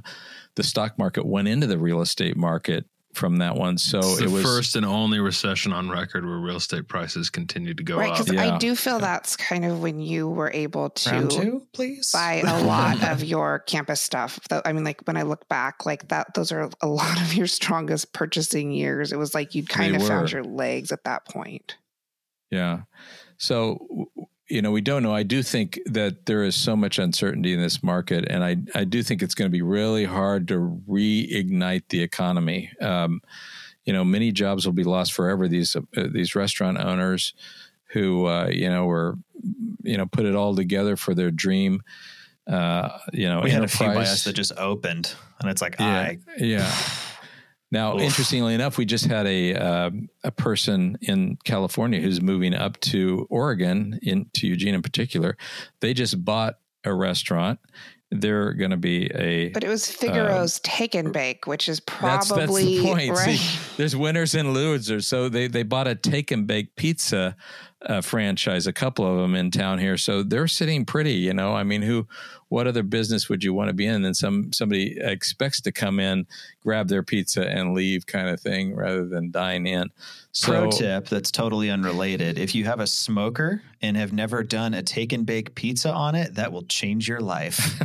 the 0.56 0.64
stock 0.64 0.98
market 0.98 1.26
went 1.26 1.48
into 1.48 1.68
the 1.68 1.78
real 1.78 2.02
estate 2.02 2.38
market 2.38 2.86
from 3.14 3.38
that 3.38 3.56
one. 3.56 3.78
So 3.78 4.00
It's 4.00 4.18
the 4.18 4.24
it 4.26 4.32
was 4.32 4.44
first 4.44 4.76
and 4.76 4.84
only 4.86 5.20
recession 5.20 5.72
on 5.72 5.88
record 5.90 6.26
where 6.26 6.38
real 6.38 6.56
estate 6.56 6.88
prices 6.88 7.30
continue 7.30 7.76
to 7.76 7.84
go 7.84 7.98
right? 7.98 8.10
up. 8.12 8.18
Because 8.18 8.34
Yeah. 8.34 8.56
I 8.56 8.58
do 8.58 8.76
feel 8.76 8.98
that's 8.98 9.36
kind 9.36 9.66
of 9.66 9.84
when 9.84 10.00
you 10.00 10.28
were 10.28 10.50
able 10.52 10.92
Round 11.06 11.30
to 11.30 11.38
two, 11.42 11.68
please. 11.74 12.12
buy 12.12 12.42
a 12.46 12.64
lot 12.66 13.04
of 13.04 13.24
your 13.24 13.60
campus 13.60 14.02
stuff. 14.02 14.40
I 14.66 14.74
mean, 14.74 14.84
like 14.84 15.02
when 15.06 15.16
I 15.16 15.22
look 15.22 15.48
back, 15.48 15.86
like 15.86 16.08
that, 16.08 16.34
those 16.34 16.52
are 16.52 16.72
a 16.82 16.88
lot 16.88 17.22
of 17.22 17.36
your 17.36 17.46
strongest 17.46 18.14
purchasing 18.14 18.72
years. 18.72 19.12
It 19.12 19.18
was 19.20 19.36
like 19.36 19.54
you'd 19.54 19.70
kind 19.70 19.94
They 19.94 20.02
of 20.02 20.08
found 20.08 20.32
your 20.32 20.44
legs 20.44 20.92
at 20.92 21.04
that 21.04 21.26
point. 21.26 21.78
Yeah. 22.54 22.82
So, 23.38 24.10
you 24.48 24.62
know, 24.62 24.72
we 24.72 24.82
don't 24.82 25.04
know. 25.04 25.14
I 25.14 25.24
do 25.24 25.42
think 25.42 25.80
that 25.86 26.26
there 26.26 26.44
is 26.44 26.56
so 26.56 26.76
much 26.76 27.00
uncertainty 27.00 27.54
in 27.54 27.60
this 27.60 27.82
market, 27.82 28.26
and 28.30 28.44
I, 28.44 28.58
I 28.76 28.84
do 28.84 29.02
think 29.02 29.22
it's 29.24 29.36
going 29.36 29.50
to 29.50 29.52
be 29.52 29.62
really 29.62 30.06
hard 30.06 30.48
to 30.50 30.82
reignite 30.88 31.84
the 31.90 32.02
economy. 32.02 32.72
Um, 32.80 33.22
you 33.86 33.92
know, 33.92 34.04
many 34.04 34.32
jobs 34.32 34.66
will 34.66 34.74
be 34.74 34.84
lost 34.84 35.14
forever. 35.14 35.48
These 35.48 35.76
uh, 35.76 35.82
these 36.12 36.36
restaurant 36.36 36.78
owners 36.78 37.34
who 37.88 38.28
uh, 38.28 38.48
you 38.50 38.70
know 38.70 38.86
were 38.86 39.18
you 39.82 39.98
know 39.98 40.06
put 40.06 40.26
it 40.26 40.36
all 40.36 40.56
together 40.56 40.96
for 40.96 41.14
their 41.14 41.32
dream. 41.32 41.82
Uh, 42.48 42.98
you 43.14 43.28
know, 43.28 43.42
we 43.42 43.50
had 43.50 43.64
a 43.64 43.68
few 43.68 43.88
by 43.88 44.04
us 44.04 44.26
that 44.26 44.34
just 44.34 44.52
opened, 44.58 45.16
and 45.40 45.50
it's 45.50 45.62
like, 45.62 45.78
Yeah, 45.80 46.00
I 46.00 46.18
yeah. 46.38 46.72
Now, 47.74 47.96
Oof. 47.96 48.02
interestingly 48.02 48.54
enough, 48.54 48.78
we 48.78 48.86
just 48.86 49.06
had 49.06 49.26
a 49.26 49.56
uh, 49.56 49.90
a 50.24 50.30
person 50.30 50.96
in 51.02 51.40
California 51.44 52.00
who's 52.00 52.22
moving 52.22 52.54
up 52.54 52.80
to 52.82 53.26
Oregon, 53.32 54.00
into 54.04 54.48
Eugene 54.48 54.76
in 54.76 54.84
particular. 54.84 55.36
They 55.80 55.96
just 55.96 56.24
bought 56.24 56.60
a 56.84 56.94
restaurant. 56.94 57.60
They're 58.12 58.54
going 58.54 58.70
to 58.70 58.78
be 58.78 59.08
a. 59.16 59.50
But 59.50 59.64
it 59.64 59.70
was 59.70 59.88
Figaro's 59.90 60.60
Take 60.60 60.94
and 60.94 61.12
Bake, 61.12 61.48
which 61.48 61.68
is 61.68 61.80
Um, 61.80 61.98
that's, 62.02 62.28
probably 62.28 62.76
that's 62.76 62.84
the 62.84 62.92
point. 62.92 63.10
right. 63.18 63.40
See, 63.40 63.60
there's 63.78 63.96
winners 63.96 64.36
and 64.36 64.54
losers. 64.54 65.08
So 65.08 65.28
they 65.28 65.48
they 65.48 65.64
bought 65.64 65.88
a 65.88 65.96
take 65.96 66.30
and 66.30 66.46
bake 66.46 66.76
pizza 66.76 67.36
uh, 67.82 68.02
franchise, 68.02 68.68
a 68.68 68.74
couple 68.74 69.04
of 69.04 69.20
them 69.20 69.34
in 69.34 69.50
town 69.50 69.80
here. 69.80 69.98
So 69.98 70.22
they're 70.22 70.48
sitting 70.48 70.86
pretty. 70.86 71.14
You 71.14 71.34
know, 71.34 71.56
I 71.56 71.64
mean, 71.64 71.82
who, 71.82 72.08
what 72.54 72.68
other 72.68 72.84
business 72.84 73.30
would 73.30 73.44
you 73.44 73.52
want 73.52 73.70
to 73.70 73.74
be 73.74 73.88
in? 73.88 74.04
than 74.04 74.14
some 74.14 74.54
somebody 74.54 74.96
expects 75.00 75.60
to 75.62 75.72
come 75.72 76.00
in, 76.00 76.28
grab 76.62 76.88
their 76.88 77.02
pizza 77.02 77.48
and 77.50 77.74
leave, 77.74 78.06
kind 78.06 78.30
of 78.30 78.40
thing, 78.40 78.76
rather 78.76 79.08
than 79.08 79.32
dine 79.32 79.66
in. 79.66 79.90
Pro 80.42 80.70
So 80.70 80.78
tip 80.78 81.10
that's 81.10 81.32
totally 81.32 81.70
unrelated. 81.70 82.40
If 82.40 82.56
you 82.56 82.66
have 82.66 82.80
a 82.80 82.88
smoker 82.88 83.62
and 83.84 83.96
have 83.98 84.14
never 84.14 84.42
done 84.44 84.74
a 84.74 84.82
take 84.82 85.14
and 85.14 85.28
bake 85.28 85.54
pizza 85.54 85.92
on 85.92 86.16
it, 86.16 86.36
that 86.36 86.52
will 86.52 86.64
change 86.64 87.08
your 87.08 87.20
life. 87.20 87.78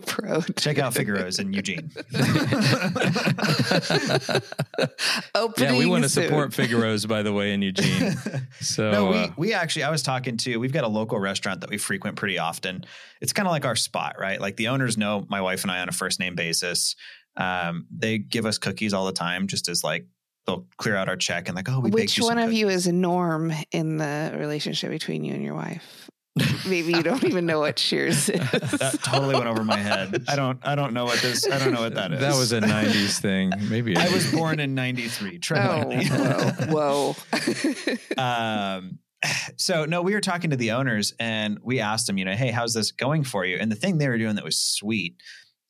Pro 0.06 0.42
Check 0.56 0.78
out 0.78 0.94
Figaro's 0.94 1.40
in 1.40 1.52
Eugene. 1.52 1.90
opening. 5.34 5.68
yeah, 5.74 5.78
we 5.78 5.86
want 5.86 6.04
to 6.04 6.08
soon. 6.08 6.28
support 6.28 6.50
Figaro's, 6.52 7.06
by 7.06 7.22
the 7.22 7.32
way, 7.32 7.52
in 7.52 7.62
Eugene. 7.62 8.14
So 8.60 8.90
no, 8.90 9.06
we 9.10 9.16
uh, 9.16 9.28
we 9.36 9.52
actually 9.52 9.82
I 9.82 9.90
was 9.90 10.02
talking 10.02 10.36
to 10.38 10.56
we've 10.56 10.72
got 10.72 10.84
a 10.84 10.88
local 10.88 11.18
restaurant 11.18 11.60
that 11.60 11.70
we 11.70 11.76
frequent 11.76 12.16
pretty 12.16 12.38
often. 12.38 12.84
It's 13.20 13.32
kind 13.32 13.46
of 13.46 13.52
like 13.52 13.64
our 13.64 13.76
spot, 13.84 14.16
right? 14.18 14.40
Like 14.40 14.56
the 14.56 14.68
owners 14.68 14.96
know 14.98 15.24
my 15.28 15.40
wife 15.40 15.62
and 15.62 15.70
I 15.70 15.80
on 15.80 15.88
a 15.88 15.92
first 15.92 16.18
name 16.18 16.34
basis. 16.34 16.96
Um, 17.36 17.86
they 17.96 18.18
give 18.18 18.46
us 18.46 18.58
cookies 18.58 18.92
all 18.92 19.06
the 19.06 19.12
time, 19.12 19.46
just 19.46 19.68
as 19.68 19.84
like 19.84 20.06
they'll 20.46 20.66
clear 20.76 20.96
out 20.96 21.08
our 21.08 21.16
check 21.16 21.48
and 21.48 21.56
like, 21.56 21.68
oh, 21.68 21.80
we 21.80 21.90
baked 21.90 21.94
Which 21.94 22.18
you 22.18 22.24
some 22.24 22.36
one 22.36 22.38
of 22.38 22.46
cookies. 22.48 22.60
you 22.60 22.68
is 22.68 22.86
a 22.86 22.92
norm 22.92 23.52
in 23.72 23.96
the 23.96 24.34
relationship 24.36 24.90
between 24.90 25.24
you 25.24 25.34
and 25.34 25.42
your 25.42 25.54
wife? 25.54 26.10
Maybe 26.66 26.92
you 26.92 27.02
don't 27.04 27.22
even 27.24 27.46
know 27.46 27.60
what 27.60 27.76
cheers 27.76 28.28
is. 28.28 28.40
That 28.40 28.98
totally 29.04 29.34
went 29.34 29.46
over 29.46 29.62
my 29.62 29.76
head. 29.76 30.24
I 30.28 30.34
don't 30.34 30.58
I 30.66 30.74
don't 30.74 30.92
know 30.92 31.04
what 31.04 31.20
this 31.20 31.48
I 31.48 31.58
don't 31.58 31.72
know 31.72 31.82
what 31.82 31.94
that 31.94 32.12
is. 32.12 32.20
that 32.20 32.34
was 32.36 32.52
a 32.52 32.60
'90s 32.60 33.20
thing. 33.20 33.52
Maybe 33.68 33.96
I 33.96 34.08
was 34.08 34.32
born 34.32 34.58
in 34.58 34.74
'93. 34.74 35.38
Tread 35.38 35.60
oh, 35.64 36.50
whoa, 36.72 37.12
whoa. 37.12 38.18
um 38.22 38.98
so 39.56 39.84
no 39.84 40.02
we 40.02 40.14
were 40.14 40.20
talking 40.20 40.50
to 40.50 40.56
the 40.56 40.72
owners 40.72 41.14
and 41.18 41.58
we 41.62 41.80
asked 41.80 42.06
them 42.06 42.18
you 42.18 42.24
know 42.24 42.34
hey 42.34 42.50
how's 42.50 42.74
this 42.74 42.92
going 42.92 43.24
for 43.24 43.44
you? 43.44 43.56
And 43.60 43.70
the 43.70 43.76
thing 43.76 43.98
they 43.98 44.08
were 44.08 44.18
doing 44.18 44.36
that 44.36 44.44
was 44.44 44.58
sweet 44.58 45.16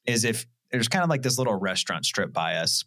is 0.06 0.24
if 0.24 0.46
there's 0.70 0.88
kind 0.88 1.04
of 1.04 1.10
like 1.10 1.22
this 1.22 1.38
little 1.38 1.54
restaurant 1.54 2.04
strip 2.04 2.32
by 2.32 2.56
us 2.56 2.84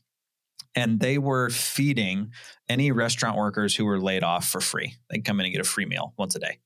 and 0.76 1.00
they 1.00 1.18
were 1.18 1.50
feeding 1.50 2.32
any 2.70 2.92
restaurant 2.92 3.38
workers 3.38 3.76
who 3.76 3.86
were 3.86 4.00
laid 4.00 4.24
off 4.24 4.48
for 4.48 4.62
free. 4.62 4.96
They'd 5.10 5.26
come 5.26 5.40
in 5.40 5.46
and 5.48 5.54
get 5.54 5.62
a 5.62 5.68
free 5.68 5.86
meal 5.86 6.14
once 6.18 6.36
a 6.36 6.40
day. 6.40 6.60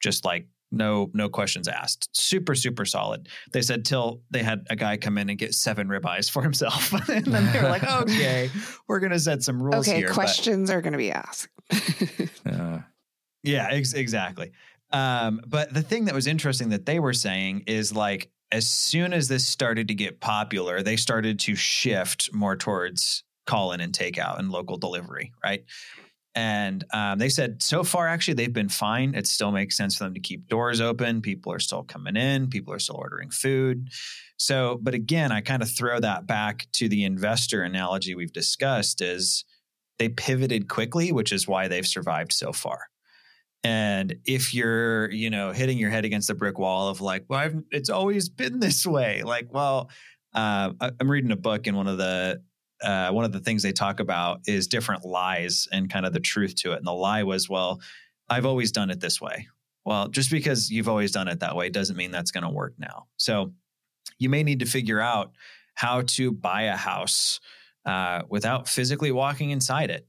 Just 0.00 0.24
like 0.24 0.46
no 0.70 1.10
no 1.14 1.28
questions 1.28 1.68
asked. 1.68 2.08
Super 2.12 2.54
super 2.54 2.84
solid. 2.84 3.28
They 3.52 3.62
said 3.62 3.84
till 3.84 4.20
they 4.30 4.42
had 4.42 4.66
a 4.68 4.76
guy 4.76 4.96
come 4.98 5.16
in 5.16 5.30
and 5.30 5.38
get 5.38 5.54
seven 5.54 5.88
ribeyes 5.88 6.30
for 6.30 6.42
himself. 6.42 6.92
And 7.08 7.24
then 7.24 7.50
they 7.52 7.62
were 7.62 7.68
like 7.68 7.84
okay 8.02 8.50
we're 8.88 9.00
gonna 9.00 9.18
set 9.18 9.42
some 9.42 9.62
rules 9.62 9.88
okay, 9.88 9.98
here 9.98 10.08
but- 10.08 10.14
questions 10.14 10.70
are 10.70 10.82
going 10.82 10.92
to 10.92 10.98
be 10.98 11.12
asked. 11.12 11.48
Uh, 12.46 12.78
Yeah, 13.46 13.68
ex- 13.70 13.92
exactly. 13.94 14.52
Um, 14.92 15.40
but 15.46 15.72
the 15.72 15.82
thing 15.82 16.04
that 16.06 16.14
was 16.14 16.26
interesting 16.26 16.68
that 16.70 16.86
they 16.86 17.00
were 17.00 17.12
saying 17.12 17.64
is 17.66 17.94
like, 17.94 18.30
as 18.52 18.66
soon 18.66 19.12
as 19.12 19.28
this 19.28 19.44
started 19.44 19.88
to 19.88 19.94
get 19.94 20.20
popular, 20.20 20.82
they 20.82 20.96
started 20.96 21.38
to 21.40 21.54
shift 21.54 22.30
more 22.32 22.56
towards 22.56 23.24
call 23.46 23.72
in 23.72 23.80
and 23.80 23.92
takeout 23.92 24.38
and 24.38 24.50
local 24.50 24.76
delivery, 24.76 25.32
right? 25.42 25.64
And 26.34 26.84
um, 26.92 27.18
they 27.18 27.28
said 27.28 27.62
so 27.62 27.82
far, 27.82 28.06
actually, 28.06 28.34
they've 28.34 28.52
been 28.52 28.68
fine. 28.68 29.14
It 29.14 29.26
still 29.26 29.50
makes 29.50 29.76
sense 29.76 29.96
for 29.96 30.04
them 30.04 30.14
to 30.14 30.20
keep 30.20 30.48
doors 30.48 30.80
open. 30.80 31.22
People 31.22 31.52
are 31.52 31.58
still 31.58 31.82
coming 31.82 32.14
in, 32.14 32.48
people 32.48 32.74
are 32.74 32.78
still 32.78 32.96
ordering 32.96 33.30
food. 33.30 33.88
So, 34.36 34.78
but 34.82 34.92
again, 34.92 35.32
I 35.32 35.40
kind 35.40 35.62
of 35.62 35.70
throw 35.70 35.98
that 36.00 36.26
back 36.26 36.66
to 36.74 36.88
the 36.88 37.04
investor 37.04 37.62
analogy 37.62 38.14
we've 38.14 38.34
discussed 38.34 39.00
is 39.00 39.44
they 39.98 40.10
pivoted 40.10 40.68
quickly, 40.68 41.10
which 41.10 41.32
is 41.32 41.48
why 41.48 41.68
they've 41.68 41.86
survived 41.86 42.32
so 42.32 42.52
far. 42.52 42.80
And 43.64 44.16
if 44.24 44.54
you're, 44.54 45.10
you 45.10 45.30
know, 45.30 45.52
hitting 45.52 45.78
your 45.78 45.90
head 45.90 46.04
against 46.04 46.28
the 46.28 46.34
brick 46.34 46.58
wall 46.58 46.88
of 46.88 47.00
like, 47.00 47.24
well, 47.28 47.40
I've, 47.40 47.56
it's 47.70 47.90
always 47.90 48.28
been 48.28 48.60
this 48.60 48.86
way. 48.86 49.22
Like, 49.22 49.52
well, 49.52 49.90
uh, 50.34 50.72
I'm 51.00 51.10
reading 51.10 51.32
a 51.32 51.36
book, 51.36 51.66
and 51.66 51.76
one 51.76 51.88
of 51.88 51.98
the 51.98 52.42
uh, 52.82 53.10
one 53.10 53.24
of 53.24 53.32
the 53.32 53.40
things 53.40 53.62
they 53.62 53.72
talk 53.72 54.00
about 54.00 54.40
is 54.46 54.66
different 54.66 55.04
lies 55.04 55.66
and 55.72 55.90
kind 55.90 56.04
of 56.04 56.12
the 56.12 56.20
truth 56.20 56.54
to 56.56 56.72
it. 56.72 56.76
And 56.76 56.86
the 56.86 56.92
lie 56.92 57.22
was, 57.22 57.48
well, 57.48 57.80
I've 58.28 58.46
always 58.46 58.70
done 58.70 58.90
it 58.90 59.00
this 59.00 59.20
way. 59.20 59.48
Well, 59.84 60.08
just 60.08 60.30
because 60.30 60.70
you've 60.70 60.88
always 60.88 61.12
done 61.12 61.28
it 61.28 61.40
that 61.40 61.56
way 61.56 61.70
doesn't 61.70 61.96
mean 61.96 62.10
that's 62.10 62.32
going 62.32 62.44
to 62.44 62.50
work 62.50 62.74
now. 62.78 63.06
So 63.16 63.52
you 64.18 64.28
may 64.28 64.42
need 64.42 64.60
to 64.60 64.66
figure 64.66 65.00
out 65.00 65.32
how 65.74 66.02
to 66.02 66.32
buy 66.32 66.62
a 66.64 66.76
house 66.76 67.40
uh, 67.86 68.22
without 68.28 68.68
physically 68.68 69.12
walking 69.12 69.50
inside 69.50 69.90
it 69.90 70.06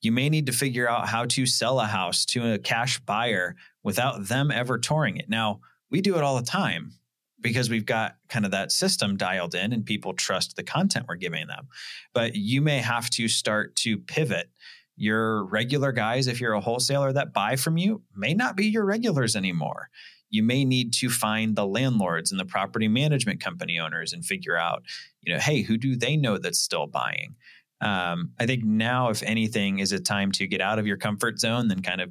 you 0.00 0.12
may 0.12 0.28
need 0.28 0.46
to 0.46 0.52
figure 0.52 0.88
out 0.88 1.08
how 1.08 1.26
to 1.26 1.46
sell 1.46 1.80
a 1.80 1.86
house 1.86 2.24
to 2.26 2.52
a 2.52 2.58
cash 2.58 3.00
buyer 3.00 3.56
without 3.82 4.28
them 4.28 4.50
ever 4.50 4.78
touring 4.78 5.16
it. 5.16 5.28
Now, 5.28 5.60
we 5.90 6.00
do 6.00 6.16
it 6.16 6.22
all 6.22 6.36
the 6.36 6.46
time 6.46 6.92
because 7.40 7.70
we've 7.70 7.86
got 7.86 8.16
kind 8.28 8.44
of 8.44 8.50
that 8.50 8.72
system 8.72 9.16
dialed 9.16 9.54
in 9.54 9.72
and 9.72 9.84
people 9.84 10.12
trust 10.12 10.56
the 10.56 10.62
content 10.62 11.06
we're 11.08 11.16
giving 11.16 11.46
them. 11.46 11.68
But 12.12 12.36
you 12.36 12.60
may 12.60 12.78
have 12.78 13.10
to 13.10 13.28
start 13.28 13.76
to 13.76 13.98
pivot. 13.98 14.50
Your 14.96 15.44
regular 15.44 15.92
guys, 15.92 16.26
if 16.26 16.40
you're 16.40 16.52
a 16.52 16.60
wholesaler 16.60 17.12
that 17.14 17.32
buy 17.32 17.56
from 17.56 17.78
you, 17.78 18.02
may 18.14 18.34
not 18.34 18.56
be 18.56 18.66
your 18.66 18.84
regulars 18.84 19.34
anymore. 19.34 19.88
You 20.28 20.42
may 20.42 20.64
need 20.64 20.92
to 20.94 21.08
find 21.08 21.56
the 21.56 21.66
landlords 21.66 22.30
and 22.30 22.38
the 22.38 22.44
property 22.44 22.86
management 22.86 23.40
company 23.40 23.78
owners 23.78 24.12
and 24.12 24.24
figure 24.24 24.56
out, 24.56 24.82
you 25.22 25.32
know, 25.32 25.40
hey, 25.40 25.62
who 25.62 25.78
do 25.78 25.96
they 25.96 26.16
know 26.16 26.38
that's 26.38 26.60
still 26.60 26.86
buying? 26.86 27.34
Um, 27.80 28.32
I 28.38 28.46
think 28.46 28.64
now, 28.64 29.10
if 29.10 29.22
anything, 29.22 29.78
is 29.78 29.92
a 29.92 30.00
time 30.00 30.32
to 30.32 30.46
get 30.46 30.60
out 30.60 30.78
of 30.78 30.86
your 30.86 30.96
comfort 30.96 31.38
zone, 31.38 31.68
then 31.68 31.82
kind 31.82 32.00
of 32.00 32.10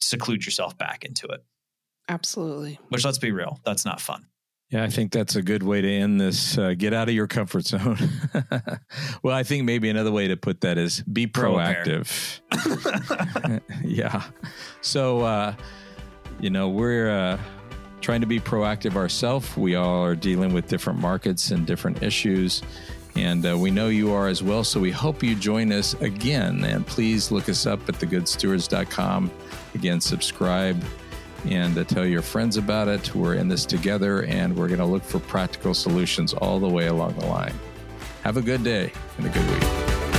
seclude 0.00 0.44
yourself 0.44 0.76
back 0.76 1.04
into 1.04 1.26
it. 1.28 1.44
Absolutely. 2.08 2.78
Which, 2.88 3.04
let's 3.04 3.18
be 3.18 3.32
real, 3.32 3.60
that's 3.64 3.84
not 3.84 4.00
fun. 4.00 4.26
Yeah, 4.70 4.84
I 4.84 4.88
think 4.88 5.10
that's 5.10 5.34
a 5.34 5.42
good 5.42 5.64
way 5.64 5.80
to 5.80 5.88
end 5.88 6.20
this. 6.20 6.56
Uh, 6.56 6.74
get 6.74 6.94
out 6.94 7.08
of 7.08 7.14
your 7.14 7.26
comfort 7.26 7.66
zone. 7.66 7.98
well, 9.22 9.34
I 9.34 9.42
think 9.42 9.64
maybe 9.64 9.88
another 9.88 10.12
way 10.12 10.28
to 10.28 10.36
put 10.36 10.60
that 10.60 10.78
is 10.78 11.02
be 11.02 11.26
Grow 11.26 11.58
a 11.58 11.64
pair. 11.64 11.84
proactive. 11.84 12.40
yeah. 13.84 14.22
So, 14.80 15.22
uh, 15.22 15.54
you 16.40 16.50
know, 16.50 16.68
we're 16.68 17.10
uh, 17.10 17.38
trying 18.00 18.20
to 18.20 18.28
be 18.28 18.38
proactive 18.38 18.94
ourselves. 18.94 19.56
We 19.56 19.74
all 19.74 20.04
are 20.04 20.14
dealing 20.14 20.52
with 20.52 20.68
different 20.68 21.00
markets 21.00 21.50
and 21.50 21.66
different 21.66 22.04
issues. 22.04 22.62
And 23.20 23.44
uh, 23.44 23.56
we 23.58 23.70
know 23.70 23.88
you 23.88 24.12
are 24.14 24.28
as 24.28 24.42
well. 24.42 24.64
So 24.64 24.80
we 24.80 24.90
hope 24.90 25.22
you 25.22 25.34
join 25.34 25.72
us 25.72 25.92
again. 26.00 26.64
And 26.64 26.86
please 26.86 27.30
look 27.30 27.50
us 27.50 27.66
up 27.66 27.86
at 27.86 27.96
thegoodstewards.com. 27.96 29.30
Again, 29.74 30.00
subscribe 30.00 30.82
and 31.44 31.76
uh, 31.76 31.84
tell 31.84 32.06
your 32.06 32.22
friends 32.22 32.56
about 32.56 32.88
it. 32.88 33.14
We're 33.14 33.34
in 33.34 33.46
this 33.46 33.66
together 33.66 34.24
and 34.24 34.56
we're 34.56 34.68
going 34.68 34.80
to 34.80 34.86
look 34.86 35.02
for 35.02 35.18
practical 35.18 35.74
solutions 35.74 36.32
all 36.32 36.58
the 36.58 36.68
way 36.68 36.86
along 36.86 37.14
the 37.18 37.26
line. 37.26 37.54
Have 38.22 38.38
a 38.38 38.42
good 38.42 38.64
day 38.64 38.90
and 39.18 39.26
a 39.26 39.28
good 39.28 39.50
week. 39.50 40.09